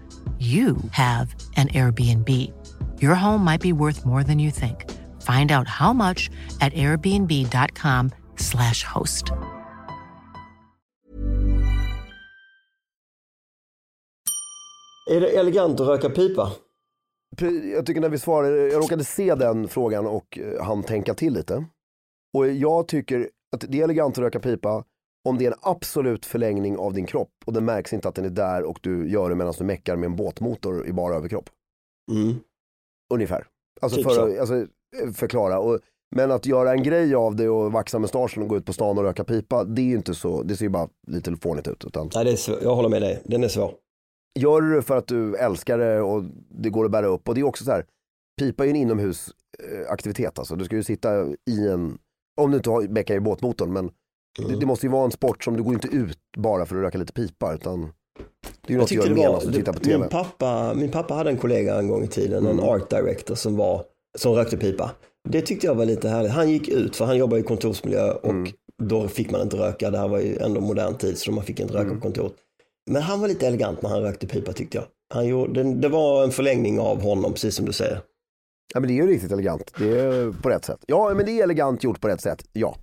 you 0.41 0.75
have 0.91 1.33
an 1.55 1.67
Airbnb. 1.67 2.51
Your 2.99 3.15
home 3.15 3.43
might 3.43 3.61
be 3.61 3.73
worth 3.73 4.05
more 4.05 4.23
than 4.23 4.39
you 4.39 4.51
think. 4.51 4.85
Find 5.21 5.51
out 5.51 5.67
how 5.67 5.93
much 5.93 6.29
at 6.61 6.73
airbnb.com/slash 6.73 8.83
host. 8.83 9.25
Är 15.11 15.21
det 15.21 15.37
elegant 15.37 15.79
att 15.79 15.87
röka 15.87 16.09
pipa? 16.09 16.51
Jag 17.75 17.85
tycker 17.85 18.01
när 18.01 18.09
vi 18.09 18.19
svarar, 18.19 18.51
jag 18.51 18.83
råkade 18.83 19.03
se 19.03 19.35
den 19.35 19.67
frågan 19.67 20.07
och 20.07 20.39
eh, 20.39 20.63
han 20.63 20.83
tänka 20.83 21.13
till 21.13 21.33
lite. 21.33 21.65
Och 22.33 22.47
jag 22.47 22.87
tycker 22.87 23.29
att 23.55 23.65
det 23.69 23.79
är 23.79 23.83
elegant 23.83 24.17
att 24.17 24.23
röka 24.23 24.39
pipa 24.39 24.83
om 25.29 25.37
det 25.37 25.45
är 25.45 25.51
en 25.51 25.57
absolut 25.61 26.25
förlängning 26.25 26.77
av 26.77 26.93
din 26.93 27.05
kropp 27.05 27.33
och 27.45 27.53
det 27.53 27.61
märks 27.61 27.93
inte 27.93 28.07
att 28.07 28.15
den 28.15 28.25
är 28.25 28.29
där 28.29 28.63
och 28.63 28.79
du 28.81 29.09
gör 29.09 29.29
det 29.29 29.35
medan 29.35 29.53
du 29.57 29.63
meckar 29.63 29.95
med 29.95 30.07
en 30.07 30.15
båtmotor 30.15 30.87
i 30.87 30.93
bara 30.93 31.15
överkropp. 31.15 31.49
Mm. 32.11 32.35
Ungefär. 33.13 33.47
Alltså 33.81 33.97
Typ 33.97 34.07
för 34.07 34.39
alltså, 34.39 34.67
förklara. 35.13 35.59
Och, 35.59 35.79
men 36.15 36.31
att 36.31 36.45
göra 36.45 36.71
en 36.71 36.83
grej 36.83 37.15
av 37.15 37.35
det 37.35 37.49
och 37.49 37.71
vaxa 37.71 37.99
mustaschen 37.99 38.43
och 38.43 38.49
gå 38.49 38.57
ut 38.57 38.65
på 38.65 38.73
stan 38.73 38.97
och 38.97 39.03
röka 39.03 39.23
pipa, 39.23 39.63
det 39.63 39.81
är 39.81 39.85
ju 39.85 39.95
inte 39.95 40.13
så, 40.15 40.43
det 40.43 40.55
ser 40.55 40.65
ju 40.65 40.69
bara 40.69 40.89
lite 41.07 41.35
fånigt 41.35 41.67
ut. 41.67 41.85
Utan 41.85 42.09
Nej, 42.15 42.25
det 42.25 42.31
är 42.31 42.35
svår. 42.35 42.57
jag 42.61 42.75
håller 42.75 42.89
med 42.89 43.01
dig. 43.01 43.21
Den 43.25 43.43
är 43.43 43.47
svår. 43.47 43.73
gör 44.39 44.61
du 44.61 44.75
det 44.75 44.81
för 44.81 44.97
att 44.97 45.07
du 45.07 45.35
älskar 45.35 45.77
det 45.77 46.01
och 46.01 46.23
det 46.49 46.69
går 46.69 46.85
att 46.85 46.91
bära 46.91 47.07
upp. 47.07 47.29
Och 47.29 47.35
det 47.35 47.41
är 47.41 47.45
också 47.45 47.63
så 47.63 47.71
här, 47.71 47.85
pipa 48.39 48.63
är 48.63 48.67
ju 48.67 48.71
en 48.71 48.75
inomhusaktivitet 48.75 50.39
alltså. 50.39 50.55
Du 50.55 50.65
ska 50.65 50.75
ju 50.75 50.83
sitta 50.83 51.25
i 51.49 51.67
en, 51.71 51.97
om 52.41 52.51
du 52.51 52.57
inte 52.57 52.69
har 52.69 52.81
meckar 52.81 53.15
i 53.15 53.19
båtmotorn, 53.19 53.73
men 53.73 53.91
det, 54.37 54.59
det 54.59 54.65
måste 54.65 54.85
ju 54.85 54.91
vara 54.91 55.05
en 55.05 55.11
sport 55.11 55.43
som 55.43 55.57
du 55.57 55.63
går 55.63 55.73
inte 55.73 55.87
ut 55.87 56.19
bara 56.37 56.65
för 56.65 56.75
att 56.75 56.81
röka 56.81 56.97
lite 56.97 57.13
pipa, 57.13 57.53
utan 57.53 57.81
det 58.61 58.67
är 58.67 58.71
ju 58.71 58.77
något 58.77 58.89
du 58.89 58.95
gör 58.95 59.09
medan 59.09 59.39
du 59.45 59.53
tittar 59.53 59.73
på 59.73 59.79
tv. 59.79 59.97
min, 59.97 60.09
pappa, 60.09 60.73
min 60.73 60.91
pappa 60.91 61.13
hade 61.13 61.29
en 61.29 61.37
kollega 61.37 61.79
en 61.79 61.87
gång 61.87 62.03
i 62.03 62.07
tiden, 62.07 62.45
en 62.45 62.59
art 62.59 62.89
director 62.89 63.35
som, 63.35 63.55
var, 63.55 63.83
som 64.17 64.33
rökte 64.33 64.57
pipa. 64.57 64.91
Det 65.29 65.41
tyckte 65.41 65.67
jag 65.67 65.75
var 65.75 65.85
lite 65.85 66.09
härligt. 66.09 66.31
Han 66.31 66.49
gick 66.49 66.69
ut, 66.69 66.95
för 66.95 67.05
han 67.05 67.17
jobbar 67.17 67.37
i 67.37 67.43
kontorsmiljö 67.43 68.11
och 68.11 68.51
då 68.83 69.07
fick 69.07 69.31
man 69.31 69.41
inte 69.41 69.57
röka. 69.57 69.91
Det 69.91 69.97
här 69.97 70.07
var 70.07 70.19
ju 70.19 70.37
ändå 70.37 70.61
modern 70.61 70.97
tid 70.97 71.17
så 71.17 71.31
man 71.31 71.43
fick 71.43 71.59
inte 71.59 71.73
röka 71.73 71.95
på 71.95 72.01
kontoret. 72.01 72.33
Men 72.91 73.01
han 73.01 73.21
var 73.21 73.27
lite 73.27 73.47
elegant 73.47 73.81
när 73.81 73.89
han 73.89 74.01
rökte 74.01 74.27
pipa 74.27 74.53
tyckte 74.53 74.77
jag. 74.77 74.85
Han 75.13 75.27
gjorde, 75.27 75.63
det, 75.63 75.73
det 75.73 75.89
var 75.89 76.23
en 76.23 76.31
förlängning 76.31 76.79
av 76.79 77.01
honom, 77.01 77.33
precis 77.33 77.55
som 77.55 77.65
du 77.65 77.73
säger. 77.73 78.01
Ja 78.73 78.79
men 78.79 78.87
det 78.87 78.93
är 78.93 78.95
ju 78.95 79.07
riktigt 79.07 79.31
elegant, 79.31 79.73
det 79.77 79.99
är 79.99 80.31
på 80.41 80.49
rätt 80.49 80.65
sätt. 80.65 80.79
Ja 80.87 81.13
men 81.15 81.25
det 81.25 81.31
är 81.31 81.43
elegant 81.43 81.83
gjort 81.83 82.01
på 82.01 82.07
rätt 82.07 82.21
sätt, 82.21 82.45
ja. 82.53 82.75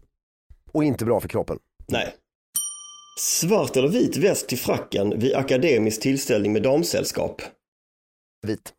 Och 0.73 0.85
inte 0.85 1.05
bra 1.05 1.21
för 1.21 1.29
kroppen. 1.29 1.59
Nej. 1.87 2.15
Svart 3.21 3.77
eller 3.77 3.89
vit 3.89 4.17
väst 4.17 4.49
till 4.49 4.59
fracken 4.59 5.19
vid 5.19 5.35
akademisk 5.35 6.01
tillställning 6.03 6.53
med 6.53 6.63
damsällskap. 6.63 7.43
Vit. 8.47 8.73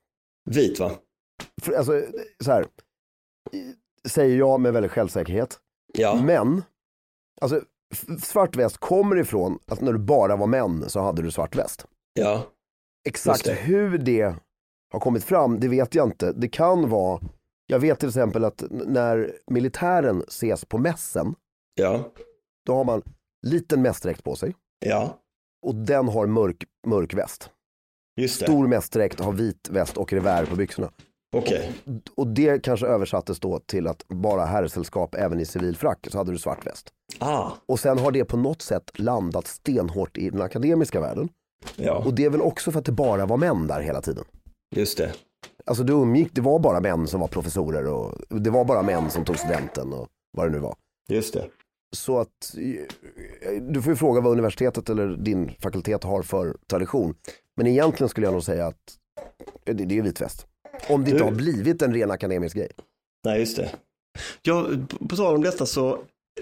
Vit 0.50 0.80
va? 0.80 0.92
För, 1.62 1.74
alltså 1.74 2.02
så 2.44 2.52
här. 2.52 2.66
säger 4.08 4.38
jag 4.38 4.62
med 4.62 4.74
väldigt 4.74 4.92
självsäkerhet. 4.92 5.60
Ja. 5.94 6.22
Men, 6.24 6.64
alltså 7.42 7.62
svart 8.24 8.56
väst 8.56 8.78
kommer 8.78 9.16
ifrån 9.18 9.60
att 9.66 9.82
när 9.82 9.94
du 9.94 10.00
bara 10.00 10.36
var 10.36 10.48
män 10.48 10.90
så 10.90 11.00
hade 11.00 11.22
du 11.22 11.32
svart 11.32 11.56
väst. 11.56 11.86
ja. 12.14 12.44
Exakt 13.08 13.44
det. 13.44 13.54
hur 13.54 13.98
det 13.98 14.36
har 14.92 15.00
kommit 15.00 15.24
fram, 15.24 15.60
det 15.60 15.68
vet 15.68 15.96
jag 15.96 16.08
inte. 16.08 16.32
Det 16.32 16.48
kan 16.48 16.90
vara, 16.90 17.22
jag 17.68 17.80
vet 17.80 18.00
till 18.00 18.10
exempel 18.10 18.46
att 18.46 18.64
när 18.70 19.32
militären 19.52 20.24
ses 20.28 20.66
på 20.66 20.78
mässen, 20.78 21.36
Ja. 21.80 22.04
då 22.66 22.76
har 22.76 22.84
man 22.84 23.02
liten 23.48 23.82
mässdräkt 23.82 24.24
på 24.24 24.36
sig 24.36 24.56
Ja. 24.86 25.18
och 25.66 25.76
den 25.76 26.08
har 26.08 26.28
mörk, 26.28 26.64
mörk 26.88 27.14
väst. 27.14 27.50
Just 28.22 28.40
det. 28.40 28.46
Stor 28.46 28.68
mässdräkt 28.68 29.20
har 29.20 29.32
vit 29.32 29.70
väst 29.70 29.98
och 29.98 30.14
revär 30.14 30.46
på 30.46 30.56
byxorna. 30.56 30.92
Okej. 31.36 31.72
Och 32.16 32.28
det 32.28 32.64
kanske 32.64 32.88
översattes 32.88 33.40
då 33.40 33.60
till 33.60 33.88
att 33.88 34.08
bara 34.08 34.46
herrsällskap 34.46 35.16
även 35.16 35.40
i 35.40 35.46
civil 35.46 35.76
frack 35.78 36.08
så 36.12 36.18
hade 36.18 36.32
du 36.32 36.38
svart 36.38 36.68
väst. 36.68 36.90
Ah. 37.20 37.52
Och 37.66 37.80
sen 37.80 37.98
har 38.00 38.12
det 38.12 38.26
på 38.26 38.38
något 38.38 38.62
sätt 38.62 38.92
landat 39.00 39.48
stenhårt 39.48 40.18
i 40.18 40.30
den 40.30 40.42
akademiska 40.42 41.00
världen. 41.02 41.30
Ja. 41.76 42.04
Och 42.06 42.14
det 42.14 42.26
är 42.26 42.30
väl 42.30 42.42
också 42.42 42.72
för 42.72 42.80
att 42.80 42.86
det 42.86 42.92
bara 42.92 43.26
var 43.26 43.38
män 43.38 43.68
där 43.68 43.82
hela 43.82 44.02
tiden. 44.02 44.24
Just 44.76 44.98
det. 44.98 45.14
Alltså 45.66 45.84
det 45.84 45.94
umgick, 45.94 46.30
det 46.36 46.42
var 46.42 46.60
bara 46.60 46.80
män 46.80 47.08
som 47.08 47.20
var 47.20 47.28
professorer 47.28 47.88
och 47.88 48.16
det 48.30 48.50
var 48.50 48.66
bara 48.66 48.82
män 48.82 49.10
som 49.10 49.26
tog 49.26 49.38
studenten 49.38 49.94
och 49.94 50.08
vad 50.38 50.48
det 50.48 50.52
nu 50.52 50.60
var. 50.60 50.76
Just 51.10 51.34
det. 51.34 51.48
Så 51.96 52.20
att 52.20 52.56
eh, 52.58 53.62
du 53.62 53.82
får 53.82 53.92
ju 53.94 53.96
fråga 53.96 54.22
vad 54.22 54.32
universitetet 54.34 54.90
eller 54.90 55.08
din 55.08 55.52
fakultet 55.60 56.04
har 56.04 56.22
för 56.24 56.58
tradition. 56.70 57.16
Men 57.58 57.68
egentligen 57.68 58.10
skulle 58.10 58.28
jag 58.28 58.34
nog 58.34 58.44
säga 58.44 58.68
att 58.68 58.98
det, 59.64 59.74
det 59.74 59.98
är 59.98 60.02
vit 60.02 60.22
väst. 60.22 60.46
Om 60.90 61.04
det 61.04 61.10
inte 61.12 61.24
Du- 61.24 61.30
har 61.30 61.32
blivit 61.36 61.82
en 61.82 61.94
ren 61.94 62.12
akademisk 62.12 62.56
grej. 62.56 62.72
Nej, 63.26 63.40
just 63.40 63.58
det. 63.58 63.70
Ja, 64.42 64.68
på- 64.90 65.08
på 65.08 65.16
tal 65.16 65.36
om 65.36 65.42
detta 65.42 65.66
så 65.66 66.00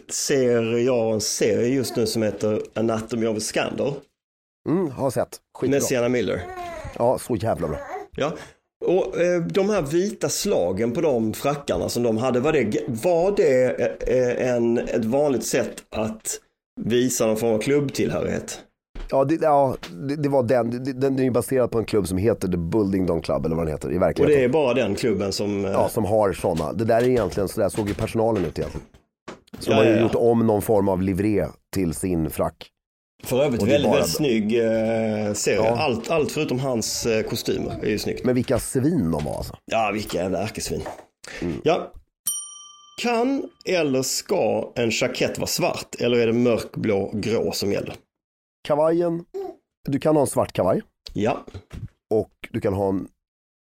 ser 0.09 0.61
jag 0.77 1.13
en 1.13 1.21
serie 1.21 1.67
just 1.75 1.95
nu 1.95 2.07
som 2.07 2.21
heter 2.23 2.61
Anatomy 2.73 3.25
of 3.27 3.37
a 3.37 3.39
Scandal 3.39 3.93
Mm, 4.69 4.91
har 4.91 5.11
sett. 5.11 5.37
Skitbra. 5.57 5.75
med 5.75 5.83
Sienna 5.83 6.09
Miller. 6.09 6.41
Ja, 6.97 7.19
så 7.19 7.35
jävla 7.35 7.67
bra. 7.67 7.77
Ja. 8.11 8.33
Och 8.85 9.21
eh, 9.21 9.41
de 9.41 9.69
här 9.69 9.81
vita 9.81 10.29
slagen 10.29 10.91
på 10.91 11.01
de 11.01 11.33
frackarna 11.33 11.89
som 11.89 12.03
de 12.03 12.17
hade, 12.17 12.39
var 12.39 12.51
det, 12.53 12.83
var 12.87 13.33
det 13.35 13.65
eh, 14.07 14.49
en, 14.55 14.77
ett 14.77 15.05
vanligt 15.05 15.43
sätt 15.45 15.83
att 15.95 16.39
visa 16.81 17.25
någon 17.25 17.37
form 17.37 17.53
av 17.53 17.59
klubbtillhörighet? 17.59 18.59
Ja, 19.09 19.23
det, 19.25 19.35
ja, 19.41 19.75
det, 20.09 20.15
det 20.15 20.29
var 20.29 20.43
den. 20.43 20.99
Den, 20.99 21.19
är 21.19 21.23
ju 21.23 21.31
baserad 21.31 21.71
på 21.71 21.79
en 21.79 21.85
klubb 21.85 22.07
som 22.07 22.17
heter 22.17 22.47
The 22.47 22.57
Buildingdon 22.57 23.21
Club 23.21 23.45
eller 23.45 23.55
vad 23.55 23.65
den 23.65 23.71
heter 23.73 23.91
i 23.91 23.97
Och 23.97 24.01
verkligheten. 24.01 24.39
det 24.39 24.43
är 24.45 24.49
bara 24.49 24.73
den 24.73 24.95
klubben 24.95 25.31
som... 25.33 25.65
eh, 25.65 25.71
Ja, 25.71 25.89
som 25.89 26.05
har 26.05 26.33
sådana. 26.33 26.73
Det 26.73 26.85
där 26.85 27.01
är 27.01 27.07
egentligen, 27.09 27.49
så 27.49 27.61
där 27.61 27.69
såg 27.69 27.87
ju 27.87 27.93
personalen 27.93 28.45
ut 28.45 28.59
egentligen. 28.59 28.87
Så 29.59 29.71
Ja, 29.71 29.75
de 29.75 29.77
har 29.77 29.83
ju 29.85 29.89
ja, 29.91 29.95
ja. 29.97 30.01
gjort 30.03 30.15
om 30.15 30.47
någon 30.47 30.61
form 30.61 30.89
av 30.89 31.01
livré 31.01 31.45
till 31.73 31.93
sin 31.93 32.29
frack. 32.29 32.67
För 33.23 33.43
övrigt 33.43 33.61
väldigt, 33.63 33.91
väldigt 33.91 34.09
snygg 34.09 34.59
eh, 34.59 35.33
serie. 35.33 35.57
Ja. 35.57 35.77
Allt, 35.77 36.09
allt 36.09 36.31
förutom 36.31 36.59
hans 36.59 37.05
eh, 37.05 37.23
kostymer 37.23 37.79
är 37.83 37.89
ju 37.89 37.99
snyggt. 37.99 38.25
Men 38.25 38.35
vilka 38.35 38.59
svin 38.59 39.11
de 39.11 39.23
var 39.23 39.37
alltså. 39.37 39.57
Ja, 39.65 39.91
vilka 39.93 40.17
jävla 40.17 40.43
ärkesvin. 40.43 40.81
Ja. 41.63 41.91
Kan 43.01 43.49
eller 43.65 44.01
ska 44.01 44.71
en 44.75 44.89
jackett 44.89 45.37
vara 45.37 45.47
svart 45.47 45.95
eller 45.99 46.17
är 46.17 46.27
det 46.27 46.33
mörkblå 46.33 47.11
grå 47.13 47.51
som 47.51 47.71
gäller? 47.71 47.95
Kavajen, 48.67 49.25
du 49.87 49.99
kan 49.99 50.15
ha 50.15 50.21
en 50.21 50.27
svart 50.27 50.53
kavaj 50.53 50.81
Ja, 51.13 51.45
och 52.09 52.31
du 52.51 52.61
kan 52.61 52.73
ha 52.73 52.89
en 52.89 53.07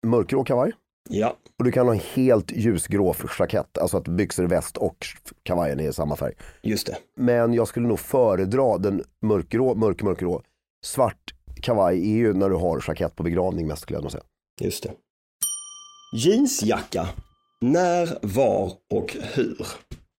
mörkgrå 0.07 0.43
kavaj. 0.43 0.71
Ja, 1.09 1.35
Och 1.59 1.65
du 1.65 1.71
kan 1.71 1.87
ha 1.87 1.93
en 1.93 2.01
helt 2.13 2.51
ljusgrå 2.51 3.15
jackett, 3.39 3.77
alltså 3.77 3.97
att 3.97 4.07
byxor, 4.07 4.43
väst 4.43 4.77
och 4.77 5.07
kavajen 5.43 5.79
är 5.79 5.89
i 5.89 5.93
samma 5.93 6.15
färg. 6.15 6.33
just 6.61 6.87
det. 6.87 6.97
Men 7.17 7.53
jag 7.53 7.67
skulle 7.67 7.87
nog 7.87 7.99
föredra 7.99 8.77
den 8.77 9.03
mörkgrå, 9.21 9.75
mörk, 9.75 10.01
mörkgrå. 10.01 10.41
Svart 10.85 11.33
kavaj 11.61 12.11
är 12.11 12.15
ju 12.15 12.33
när 12.33 12.49
du 12.49 12.55
har 12.55 12.83
jackett 12.87 13.15
på 13.15 13.23
begravning 13.23 13.67
mest 13.67 13.81
skulle 13.81 13.97
jag 13.97 14.03
nog 14.03 14.11
säga. 14.11 14.23
Just 14.61 14.83
det. 14.83 14.91
Jeansjacka. 16.15 17.07
När, 17.61 18.17
var 18.21 18.71
och 18.93 19.17
hur? 19.33 19.67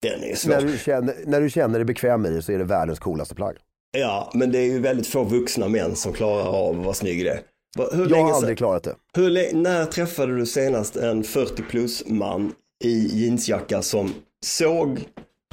Den 0.01 0.23
är 0.23 0.36
svår. 0.36 0.51
När 0.51 0.62
du, 0.62 0.77
känner, 0.77 1.15
när 1.25 1.41
du 1.41 1.49
känner 1.49 1.79
dig 1.79 1.86
bekväm 1.86 2.25
i 2.25 2.29
det 2.29 2.41
så 2.41 2.51
är 2.51 2.57
det 2.57 2.63
världens 2.63 2.99
coolaste 2.99 3.36
plagg. 3.36 3.55
Ja, 3.97 4.31
men 4.33 4.51
det 4.51 4.60
är 4.60 4.65
ju 4.65 4.79
väldigt 4.79 5.07
få 5.07 5.23
vuxna 5.23 5.67
män 5.67 5.95
som 5.95 6.13
klarar 6.13 6.47
av 6.47 6.79
att 6.79 6.86
vara 6.86 6.93
snygg 6.93 7.19
i 7.19 7.23
det. 7.23 7.39
Va- 7.75 7.89
Hur 7.91 8.01
Jag 8.01 8.11
länge 8.11 8.23
har 8.23 8.33
aldrig 8.33 8.57
klarat 8.57 8.83
det. 8.83 8.95
Hur 9.13 9.53
när 9.53 9.85
träffade 9.85 10.35
du 10.38 10.45
senast 10.45 10.95
en 10.95 11.23
40 11.23 11.63
plus 11.63 12.03
man 12.07 12.53
i 12.83 13.23
jeansjacka 13.23 13.81
som 13.81 14.13
såg 14.45 14.99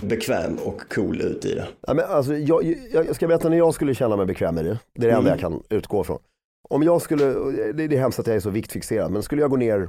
bekväm 0.02 0.58
och 0.58 0.92
cool 0.94 1.20
ut 1.20 1.44
i 1.44 1.54
det? 1.54 1.68
Ja, 1.80 1.94
men 1.94 2.04
alltså, 2.04 2.36
jag, 2.36 2.64
jag, 2.92 3.16
ska 3.16 3.28
berätta 3.28 3.48
när 3.48 3.56
jag 3.56 3.74
skulle 3.74 3.94
känna 3.94 4.16
mig 4.16 4.26
bekväm 4.26 4.58
i 4.58 4.62
det. 4.62 4.78
Det 4.94 5.06
är 5.06 5.10
det 5.10 5.16
enda 5.16 5.30
jag 5.30 5.40
kan 5.40 5.62
utgå 5.70 6.04
från. 6.04 6.18
Om 6.68 6.82
jag 6.82 7.02
skulle, 7.02 7.24
det, 7.72 7.84
är 7.84 7.98
hemskt 7.98 8.18
att 8.18 8.26
jag 8.26 8.36
är 8.36 8.40
så 8.40 8.50
viktfixerad, 8.50 9.12
men 9.12 9.22
skulle 9.22 9.42
jag 9.42 9.50
gå 9.50 9.56
ner 9.56 9.88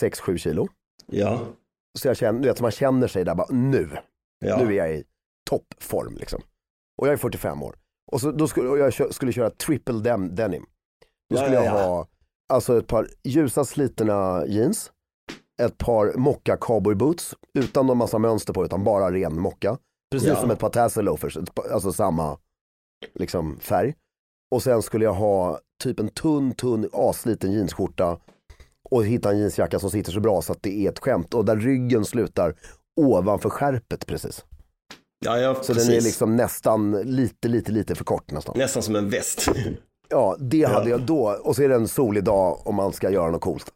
6-7 0.00 0.36
kilo, 0.36 0.68
Ja, 1.06 1.46
så 1.98 2.08
jag 2.08 2.16
känner, 2.16 2.40
du 2.40 2.48
vet, 2.48 2.60
man 2.60 2.70
känner 2.70 3.08
sig 3.08 3.24
där 3.24 3.34
bara 3.34 3.46
nu, 3.50 3.88
ja. 4.44 4.56
nu 4.64 4.66
är 4.72 4.76
jag 4.76 4.94
i 4.94 5.04
toppform 5.50 6.16
liksom. 6.16 6.40
Och 6.98 7.06
jag 7.06 7.12
är 7.12 7.16
45 7.16 7.62
år. 7.62 7.76
Och, 8.12 8.20
så, 8.20 8.32
då 8.32 8.48
skulle, 8.48 8.68
och 8.68 8.78
jag 8.78 9.14
skulle 9.14 9.32
köra 9.32 9.50
triple 9.50 10.00
dem, 10.00 10.34
denim. 10.34 10.66
Då 11.30 11.36
skulle 11.36 11.54
ja, 11.54 11.64
jag 11.64 11.80
ja. 11.80 11.86
ha 11.86 12.06
alltså 12.48 12.78
ett 12.78 12.86
par 12.86 13.08
ljusa 13.24 13.64
slitna 13.64 14.46
jeans, 14.46 14.92
ett 15.62 15.78
par 15.78 16.12
mocka 16.18 16.56
cowboy 16.56 16.94
boots 16.94 17.34
utan 17.58 17.86
någon 17.86 17.98
massa 17.98 18.18
mönster 18.18 18.52
på 18.52 18.64
utan 18.64 18.84
bara 18.84 19.12
ren 19.12 19.40
mocka. 19.40 19.78
Precis 20.10 20.38
som 20.38 20.50
ett 20.50 20.58
par 20.58 20.70
tassel 20.70 21.04
loafers, 21.04 21.38
alltså 21.70 21.92
samma 21.92 22.38
liksom, 23.14 23.58
färg. 23.60 23.94
Och 24.50 24.62
sen 24.62 24.82
skulle 24.82 25.04
jag 25.04 25.14
ha 25.14 25.60
typ 25.82 26.00
en 26.00 26.08
tunn, 26.08 26.54
tunn, 26.54 26.88
asliten 26.92 27.52
jeansskjorta 27.52 28.18
och 28.90 29.04
hitta 29.04 29.30
en 29.30 29.38
jeansjacka 29.38 29.78
som 29.78 29.90
sitter 29.90 30.12
så 30.12 30.20
bra 30.20 30.42
så 30.42 30.52
att 30.52 30.62
det 30.62 30.86
är 30.86 30.88
ett 30.88 30.98
skämt 30.98 31.34
och 31.34 31.44
där 31.44 31.56
ryggen 31.56 32.04
slutar 32.04 32.54
ovanför 33.00 33.50
skärpet 33.50 34.06
precis. 34.06 34.44
ja, 35.24 35.38
ja 35.38 35.54
Så 35.54 35.72
precis. 35.72 35.86
den 35.86 35.96
är 35.96 36.00
liksom 36.00 36.36
nästan 36.36 36.92
lite, 36.92 37.48
lite, 37.48 37.72
lite 37.72 37.94
för 37.94 38.04
kort 38.04 38.30
nästan. 38.30 38.58
Nästan 38.58 38.82
som 38.82 38.96
en 38.96 39.10
väst. 39.10 39.48
Ja, 40.08 40.36
det 40.38 40.64
hade 40.64 40.90
jag 40.90 41.00
då. 41.00 41.36
Och 41.44 41.56
så 41.56 41.62
är 41.62 41.68
det 41.68 41.74
en 41.74 41.88
solig 41.88 42.24
dag 42.24 42.58
om 42.64 42.74
man 42.74 42.92
ska 42.92 43.10
göra 43.10 43.30
något 43.30 43.40
coolt. 43.40 43.66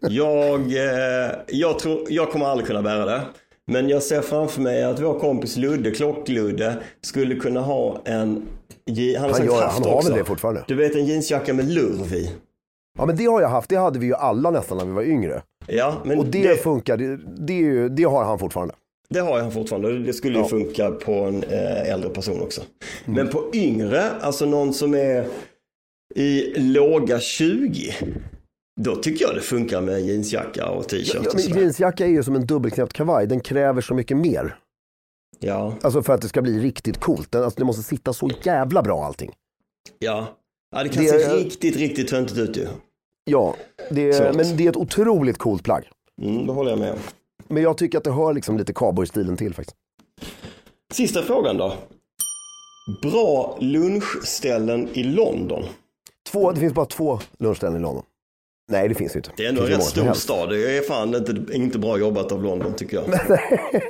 jag, 0.00 0.60
eh, 0.60 1.30
jag, 1.48 1.78
tror, 1.78 2.00
jag 2.08 2.30
kommer 2.30 2.46
aldrig 2.46 2.66
kunna 2.66 2.82
bära 2.82 3.04
det. 3.04 3.20
Men 3.66 3.88
jag 3.88 4.02
ser 4.02 4.20
framför 4.20 4.60
mig 4.60 4.84
att 4.84 5.00
vår 5.00 5.18
kompis 5.20 5.56
Ludde, 5.56 5.90
Klockludde, 5.90 6.76
skulle 7.02 7.34
kunna 7.34 7.60
ha 7.60 8.00
en... 8.04 8.42
Han 9.18 9.30
har, 9.30 9.38
Han, 9.38 9.46
gör, 9.46 9.62
haft 9.62 9.74
han 9.78 9.82
har 9.90 9.96
också. 9.96 10.08
väl 10.08 10.18
det 10.18 10.24
fortfarande? 10.24 10.64
Du 10.68 10.74
vet 10.74 10.94
en 10.94 11.04
jeansjacka 11.06 11.54
med 11.54 11.68
lurv 11.72 12.14
i. 12.14 12.30
Ja 12.98 13.06
men 13.06 13.16
det 13.16 13.24
har 13.26 13.40
jag 13.40 13.48
haft, 13.48 13.68
det 13.70 13.76
hade 13.76 13.98
vi 13.98 14.06
ju 14.06 14.14
alla 14.14 14.50
nästan 14.50 14.78
när 14.78 14.84
vi 14.84 14.92
var 14.92 15.02
yngre. 15.02 15.42
Ja, 15.66 15.94
men 16.04 16.18
Och 16.18 16.24
det, 16.26 16.48
det, 16.48 16.56
funkar, 16.56 16.96
det, 16.96 17.16
det, 17.46 17.52
är 17.52 17.58
ju, 17.58 17.88
det 17.88 18.02
har 18.04 18.24
han 18.24 18.38
fortfarande. 18.38 18.74
det 19.10 19.20
har 19.20 19.38
jag 19.38 19.52
fortfarande. 19.52 19.98
Det 19.98 20.12
skulle 20.12 20.34
ju 20.38 20.42
Ja. 20.44 20.48
funka 20.48 20.90
på 20.90 21.12
en 21.12 21.42
eh, 21.44 21.90
äldre 21.92 22.10
person 22.10 22.40
också. 22.42 22.60
Mm. 23.04 23.16
Men 23.16 23.28
på 23.32 23.44
yngre, 23.54 24.02
alltså 24.20 24.46
någon 24.46 24.74
som 24.74 24.94
är 24.94 25.26
i 26.14 26.60
låga 26.60 27.20
20. 27.20 27.94
Då 28.80 28.96
tycker 28.96 29.24
jag 29.24 29.34
det 29.34 29.40
funkar 29.40 29.80
med 29.80 30.00
jeansjacka 30.00 30.68
och 30.68 30.88
t-shirt. 30.88 31.26
Ja, 31.34 31.60
jeansjacka 31.60 32.04
är 32.04 32.08
ju 32.10 32.22
som 32.22 32.34
en 32.36 32.46
dubbelknäppt 32.46 32.92
kavaj, 32.92 33.26
den 33.26 33.40
kräver 33.40 33.80
så 33.80 33.94
mycket 33.94 34.16
mer. 34.16 34.58
Ja, 35.38 35.74
Alltså 35.82 36.02
för 36.02 36.12
att 36.12 36.20
det 36.22 36.28
ska 36.28 36.42
bli 36.42 36.58
riktigt 36.60 37.00
coolt. 37.00 37.34
Alltså 37.34 37.58
det 37.58 37.64
måste 37.64 37.82
sitta 37.82 38.12
så 38.12 38.30
jävla 38.42 38.82
bra 38.82 39.04
allting. 39.04 39.32
ja. 39.98 40.26
ja 40.76 40.82
det 40.82 40.88
kan 40.88 41.04
Det- 41.04 41.08
se 41.10 41.36
riktigt, 41.36 41.76
riktigt 41.76 42.08
töntigt 42.08 42.38
ut 42.38 42.56
ju. 42.56 42.66
Ja, 43.24 43.56
det, 43.90 44.12
Förlåt. 44.12 44.36
men 44.36 44.56
det 44.56 44.64
är 44.66 44.70
ett 44.70 44.76
otroligt 44.76 45.38
coolt 45.38 45.62
plagg. 45.64 45.84
Mm, 46.22 46.46
det 46.46 46.52
håller 46.52 46.70
jag 46.70 46.78
med 46.78 46.92
om. 46.92 46.98
Men 47.48 47.62
jag 47.62 47.78
tycker 47.78 47.98
att 47.98 48.04
det 48.04 48.10
hör 48.12 48.32
liksom 48.34 48.58
lite 48.58 48.72
cowboystilen 48.72 49.36
till 49.36 49.54
faktiskt. 49.54 49.76
Sista 50.94 51.22
frågan 51.22 51.56
då. 51.56 51.74
Bra 53.02 53.58
lunchställen 53.60 54.88
i 54.92 55.02
London. 55.02 55.64
Två, 56.30 56.52
det 56.52 56.60
finns 56.60 56.74
bara 56.74 56.86
två 56.86 57.18
lunchställen 57.38 57.76
i 57.76 57.80
London. 57.80 58.04
Nej 58.72 58.88
det 58.88 58.94
finns 58.94 59.16
ju 59.16 59.18
inte. 59.18 59.30
Det 59.36 59.44
är 59.44 59.48
ändå 59.48 59.62
en 59.62 59.68
rätt 59.68 59.82
stor 59.82 60.12
stad. 60.12 60.50
Det 60.50 60.78
är 60.78 60.82
fan 60.82 61.14
inte, 61.14 61.56
inte 61.56 61.78
bra 61.78 61.98
jobbat 61.98 62.32
av 62.32 62.42
London 62.42 62.74
tycker 62.74 62.96
jag. 62.96 63.04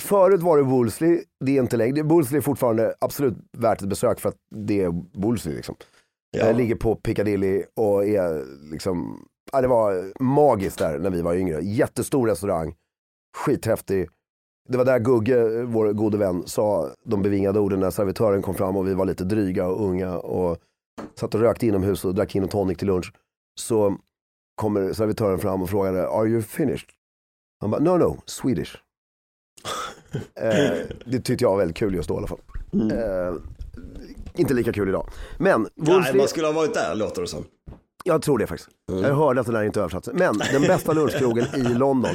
Förut 0.00 0.40
var 0.40 0.56
det 0.56 0.62
Wolseley, 0.62 1.20
det 1.44 1.56
är 1.56 1.62
inte 1.62 1.76
längre. 1.76 2.02
Wolseley 2.02 2.38
är 2.38 2.42
fortfarande 2.42 2.94
absolut 3.00 3.34
värt 3.58 3.82
ett 3.82 3.88
besök 3.88 4.20
för 4.20 4.28
att 4.28 4.36
det 4.54 4.82
är 4.82 5.20
Wolseley 5.20 5.56
liksom. 5.56 5.76
Ja. 6.30 6.46
Eh, 6.46 6.56
ligger 6.56 6.74
på 6.74 6.96
Piccadilly 6.96 7.62
och 7.76 8.04
är 8.06 8.44
liksom, 8.72 9.24
ja, 9.52 9.60
det 9.60 9.68
var 9.68 10.12
magiskt 10.22 10.78
där 10.78 10.98
när 10.98 11.10
vi 11.10 11.22
var 11.22 11.34
yngre. 11.34 11.60
Jättestor 11.62 12.26
restaurang, 12.26 12.74
skithäftig. 13.36 14.08
Det 14.68 14.78
var 14.78 14.84
där 14.84 14.98
Gugge, 14.98 15.62
vår 15.62 15.92
gode 15.92 16.18
vän, 16.18 16.42
sa 16.46 16.90
de 17.04 17.22
bevingade 17.22 17.60
orden 17.60 17.80
när 17.80 17.90
servitören 17.90 18.42
kom 18.42 18.54
fram 18.54 18.76
och 18.76 18.88
vi 18.88 18.94
var 18.94 19.04
lite 19.04 19.24
dryga 19.24 19.66
och 19.66 19.84
unga 19.84 20.18
och 20.18 20.58
satt 21.14 21.34
och 21.34 21.40
rökte 21.40 21.66
inomhus 21.66 22.04
och 22.04 22.14
drack 22.14 22.32
gin 22.32 22.44
och 22.44 22.50
tonic 22.50 22.78
till 22.78 22.86
lunch. 22.86 23.12
Så 23.60 23.96
kommer 24.54 24.92
servitören 24.92 25.38
fram 25.38 25.62
och 25.62 25.70
frågade, 25.70 26.08
are 26.08 26.28
you 26.28 26.42
finished? 26.42 26.88
Han 27.60 27.70
bara, 27.70 27.80
no 27.80 27.96
no, 27.96 28.22
Swedish. 28.26 28.76
eh, 30.34 30.52
det 31.04 31.20
tyckte 31.20 31.44
jag 31.44 31.50
var 31.50 31.58
väldigt 31.58 31.76
kul 31.76 31.94
just 31.94 32.08
då 32.08 32.14
i 32.14 32.18
alla 32.18 32.26
fall. 32.26 32.40
Eh, 32.92 33.34
inte 34.34 34.54
lika 34.54 34.72
kul 34.72 34.88
idag. 34.88 35.08
Men, 35.38 35.60
Nej, 35.74 35.94
Wolseley, 35.94 36.18
man 36.18 36.28
skulle 36.28 36.46
ha 36.46 36.52
varit 36.54 36.74
där 36.74 36.94
låter 36.94 37.22
det 37.22 37.28
som. 37.28 37.44
jag 38.04 38.22
tror 38.22 38.38
det 38.38 38.46
faktiskt. 38.46 38.70
Jag 38.86 39.14
hörde 39.14 39.40
att 39.40 39.46
den 39.46 39.54
där 39.54 39.62
inte 39.62 39.80
översatt 39.80 40.04
sig. 40.04 40.14
Men 40.14 40.38
den 40.52 40.62
bästa 40.62 40.92
lunchkrogen 40.92 41.46
i 41.54 41.62
London. 41.74 42.14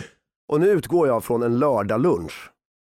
Och 0.51 0.59
nu 0.59 0.69
utgår 0.69 1.07
jag 1.07 1.23
från 1.23 1.43
en 1.43 1.59
lördagslunch. 1.59 2.51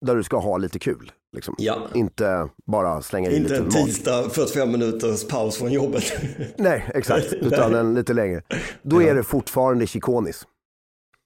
Där 0.05 0.15
du 0.15 0.23
ska 0.23 0.38
ha 0.38 0.58
lite 0.58 0.79
kul. 0.79 1.12
Liksom. 1.36 1.55
Ja. 1.58 1.77
Inte 1.93 2.47
bara 2.65 3.01
slänga 3.01 3.31
in 3.31 3.41
Inte 3.41 3.58
en 3.58 3.63
mat. 3.63 3.73
tisdag 3.73 4.29
45 4.29 4.71
minuters 4.71 5.27
paus 5.27 5.58
från 5.58 5.71
jobbet. 5.71 6.03
Nej, 6.58 6.89
exakt. 6.93 7.34
Utan 7.41 7.75
en 7.75 7.93
lite 7.93 8.13
längre. 8.13 8.41
Då 8.81 9.01
är 9.01 9.15
det 9.15 9.23
fortfarande 9.23 9.88
chikonis. 9.88 10.47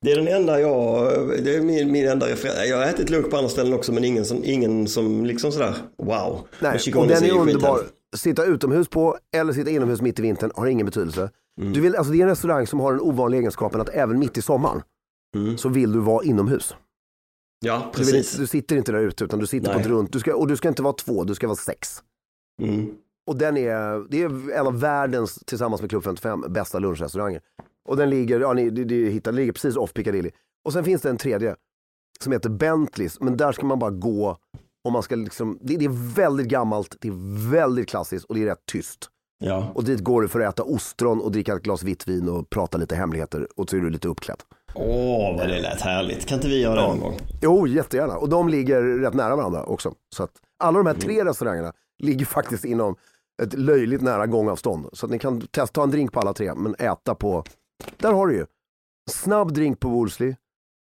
Det 0.01 0.11
är 0.11 0.15
den 0.15 0.27
enda 0.27 0.59
jag, 0.59 1.05
det 1.43 1.55
är 1.55 1.61
min, 1.61 1.91
min 1.91 2.07
enda 2.07 2.27
referens. 2.27 2.69
Jag 2.69 2.77
har 2.77 2.83
ätit 2.83 3.09
lunch 3.09 3.29
på 3.29 3.37
andra 3.37 3.49
ställen 3.49 3.73
också 3.73 3.91
men 3.91 4.03
ingen 4.03 4.25
som, 4.25 4.41
ingen 4.43 4.87
som 4.87 5.25
liksom 5.25 5.51
sådär 5.51 5.73
wow. 5.97 6.47
Nej, 6.59 6.79
och 6.95 7.07
den 7.07 7.23
är 7.23 7.27
ju 7.27 7.39
underbar. 7.39 7.79
Sitta 8.15 8.45
utomhus 8.45 8.87
på 8.89 9.17
eller 9.35 9.53
sitta 9.53 9.69
inomhus 9.69 10.01
mitt 10.01 10.19
i 10.19 10.21
vintern 10.21 10.51
har 10.55 10.67
ingen 10.67 10.85
betydelse. 10.85 11.29
Du 11.73 11.81
vill, 11.81 11.95
alltså 11.95 12.13
det 12.13 12.19
är 12.19 12.23
en 12.23 12.29
restaurang 12.29 12.67
som 12.67 12.79
har 12.79 12.91
den 12.91 13.01
ovanliga 13.01 13.39
egenskapen 13.39 13.81
att 13.81 13.89
även 13.89 14.19
mitt 14.19 14.37
i 14.37 14.41
sommaren 14.41 14.81
så 15.57 15.69
vill 15.69 15.91
du 15.91 15.99
vara 15.99 16.23
inomhus. 16.23 16.75
Ja, 17.65 17.89
Du, 17.93 17.97
precis. 17.97 18.31
inte- 18.33 18.41
du 18.43 18.47
sitter 18.47 18.75
inte 18.75 18.91
där 18.91 18.99
ute 18.99 19.23
utan 19.23 19.39
du 19.39 19.47
sitter 19.47 19.67
på 19.67 19.73
Nej. 19.73 19.81
ett 19.81 19.87
runt. 19.87 20.13
Du 20.13 20.19
ska, 20.19 20.35
och 20.35 20.47
du 20.47 20.57
ska 20.57 20.67
inte 20.69 20.81
vara 20.83 20.93
två, 20.93 21.23
du 21.23 21.35
ska 21.35 21.47
vara 21.47 21.55
sex. 21.57 22.03
Mm. 22.61 22.91
Och 23.27 23.37
den 23.37 23.57
är, 23.57 24.09
det 24.09 24.21
är 24.23 24.51
en 24.51 24.67
av 24.67 24.79
världens, 24.79 25.35
tillsammans 25.45 25.81
med 25.81 25.89
Klubb 25.89 26.03
55, 26.03 26.45
bästa 26.49 26.79
lunchrestauranger. 26.79 27.41
Och 27.89 27.97
den 27.97 28.09
ligger, 28.09 28.39
ja 28.39 28.53
ni, 28.53 28.71
ni, 28.71 29.09
hittar, 29.09 29.31
ligger 29.31 29.51
precis 29.51 29.75
off 29.75 29.93
Piccadilly. 29.93 30.31
Och 30.65 30.73
sen 30.73 30.83
finns 30.83 31.01
det 31.01 31.09
en 31.09 31.17
tredje 31.17 31.55
som 32.23 32.31
heter 32.31 32.49
Bentleys, 32.49 33.19
men 33.19 33.37
där 33.37 33.51
ska 33.51 33.65
man 33.65 33.79
bara 33.79 33.91
gå 33.91 34.37
och 34.85 34.91
man 34.91 35.03
ska 35.03 35.15
liksom, 35.15 35.57
det, 35.61 35.77
det 35.77 35.85
är 35.85 36.13
väldigt 36.15 36.47
gammalt, 36.47 36.95
det 37.01 37.07
är 37.07 37.49
väldigt 37.51 37.89
klassiskt 37.89 38.25
och 38.25 38.35
det 38.35 38.41
är 38.41 38.45
rätt 38.45 38.65
tyst. 38.71 39.09
Ja. 39.43 39.71
Och 39.75 39.83
dit 39.83 39.99
går 39.99 40.21
du 40.21 40.27
för 40.27 40.39
att 40.39 40.53
äta 40.53 40.63
ostron 40.63 41.21
och 41.21 41.31
dricka 41.31 41.55
ett 41.55 41.63
glas 41.63 41.83
vitt 41.83 42.07
vin 42.07 42.29
och 42.29 42.49
prata 42.49 42.77
lite 42.77 42.95
hemligheter 42.95 43.47
och 43.55 43.69
så 43.69 43.77
är 43.77 43.81
du 43.81 43.89
lite 43.89 44.07
uppklädd. 44.07 44.43
Åh, 44.73 45.37
vad 45.37 45.47
det 45.47 45.61
lät 45.61 45.81
härligt. 45.81 46.25
Kan 46.25 46.35
inte 46.35 46.47
vi 46.47 46.61
göra 46.61 46.75
det 46.75 46.87
någon 46.87 46.99
gång? 46.99 47.19
Jo, 47.41 47.67
jättegärna. 47.67 48.17
Och 48.17 48.29
de 48.29 48.49
ligger 48.49 48.81
rätt 48.81 49.13
nära 49.13 49.35
varandra 49.35 49.63
också. 49.63 49.93
Så 50.15 50.23
att 50.23 50.31
alla 50.59 50.77
de 50.77 50.87
här 50.87 50.93
tre 50.93 51.25
restaurangerna 51.25 51.73
ligger 52.03 52.25
faktiskt 52.25 52.65
inom 52.65 52.95
ett 53.41 53.53
löjligt 53.53 54.01
nära 54.01 54.27
gångavstånd. 54.27 54.89
Så 54.93 55.05
att 55.05 55.11
ni 55.11 55.19
kan 55.19 55.41
testa 55.41 55.73
ta 55.73 55.83
en 55.83 55.91
drink 55.91 56.11
på 56.11 56.19
alla 56.19 56.33
tre, 56.33 56.53
men 56.55 56.75
äta 56.79 57.15
på, 57.15 57.43
där 57.97 58.13
har 58.13 58.27
du 58.27 58.35
ju. 58.35 58.45
Snabb 59.11 59.53
drink 59.53 59.79
på 59.79 59.89
Wolseley, 59.89 60.35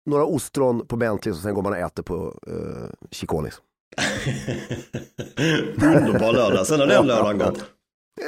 några 0.06 0.24
ostron 0.24 0.86
på 0.86 0.96
Bentley 0.96 1.32
och 1.32 1.38
sen 1.38 1.54
går 1.54 1.62
man 1.62 1.72
och 1.72 1.78
äter 1.78 2.02
på 2.02 2.34
uh, 2.48 2.88
Chiconis. 3.10 3.60
Underbar 5.76 6.32
lördag. 6.32 6.66
Sen 6.66 6.80
har 6.80 6.86
den 6.86 7.06
lördagen 7.06 7.38
gått. 7.38 7.64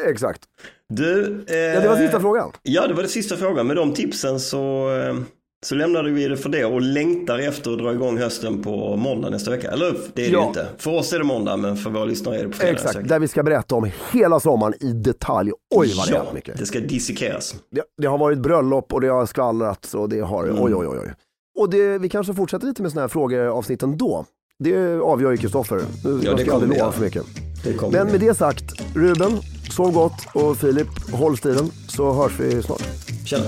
Exakt. 0.08 0.40
Du, 0.88 1.44
eh, 1.48 1.56
Ja, 1.56 1.80
det 1.80 1.88
var 1.88 1.96
sista 1.96 2.20
frågan. 2.20 2.50
Ja, 2.62 2.86
det 2.86 2.94
var 2.94 3.02
det 3.02 3.08
sista 3.08 3.36
frågan. 3.36 3.66
Med 3.66 3.76
de 3.76 3.94
tipsen 3.94 4.40
så, 4.40 4.90
eh, 4.96 5.14
så 5.66 5.74
lämnade 5.74 6.10
vi 6.10 6.28
det 6.28 6.36
för 6.36 6.48
det 6.48 6.64
och 6.64 6.80
längtar 6.82 7.38
efter 7.38 7.70
att 7.72 7.78
dra 7.78 7.92
igång 7.92 8.18
hösten 8.18 8.62
på 8.62 8.96
måndag 8.96 9.30
nästa 9.30 9.50
vecka. 9.50 9.70
Eller 9.70 9.94
det 10.14 10.22
är 10.22 10.26
det 10.26 10.32
Ja. 10.32 10.46
inte. 10.48 10.66
För 10.78 10.90
oss 10.90 11.12
är 11.12 11.18
det 11.18 11.24
måndag, 11.24 11.56
men 11.56 11.76
för 11.76 11.90
våra 11.90 12.04
lyssnare 12.04 12.38
är 12.38 12.42
det 12.42 12.48
på 12.48 12.56
fredag. 12.56 12.72
nästa 12.72 12.88
Exakt, 12.88 13.04
vecka. 13.04 13.14
där 13.14 13.20
vi 13.20 13.28
ska 13.28 13.42
berätta 13.42 13.74
om 13.74 13.90
hela 14.12 14.40
sommaren 14.40 14.74
i 14.80 14.92
detalj. 14.92 15.50
Oj 15.74 15.92
vad 15.96 16.06
det 16.08 16.12
ja, 16.14 16.26
är 16.30 16.34
mycket. 16.34 16.58
det 16.58 16.66
ska 16.66 16.80
dissekeras. 16.80 17.54
Det, 17.70 17.82
det 18.02 18.06
har 18.06 18.18
varit 18.18 18.38
bröllop 18.38 18.92
och 18.92 19.00
det 19.00 19.08
har 19.08 19.26
skvallrats 19.26 19.94
och 19.94 20.08
det 20.08 20.20
har, 20.20 20.44
Mm. 20.44 20.62
oj 20.62 20.74
oj 20.74 20.86
oj. 20.86 20.98
oj. 21.02 21.14
Och 21.58 21.70
det, 21.70 21.98
vi 21.98 22.08
kanske 22.08 22.34
fortsätter 22.34 22.66
lite 22.66 22.82
med 22.82 22.90
sådana 22.90 23.02
här 23.02 23.08
frågeavsnitt 23.08 23.82
ändå. 23.82 24.24
Det 24.58 25.00
avgör 25.00 25.30
ju 25.30 25.36
Kristoffer. 25.36 25.76
Nu 25.76 25.82
Ja, 26.04 26.10
jag 26.10 26.20
ska 26.22 26.30
aldrig 26.30 26.48
kommer 26.50 26.66
vi 26.66 26.78
lova 26.78 26.92
för 26.92 27.00
mycket. 27.02 27.24
Men 27.92 28.06
med 28.10 28.20
det 28.20 28.34
sagt, 28.34 28.64
Ruben, 28.94 29.32
sov 29.72 29.92
gott 29.92 30.26
och 30.34 30.56
Filip, 30.56 31.12
håll 31.12 31.36
stilen 31.36 31.70
så 31.88 32.12
hörs 32.12 32.32
vi 32.38 32.62
snart. 32.62 32.82
Tjena. 33.24 33.44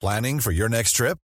Planning 0.00 0.40
for 0.40 0.52
your 0.52 0.68
next 0.68 0.96
trip? 0.96 1.18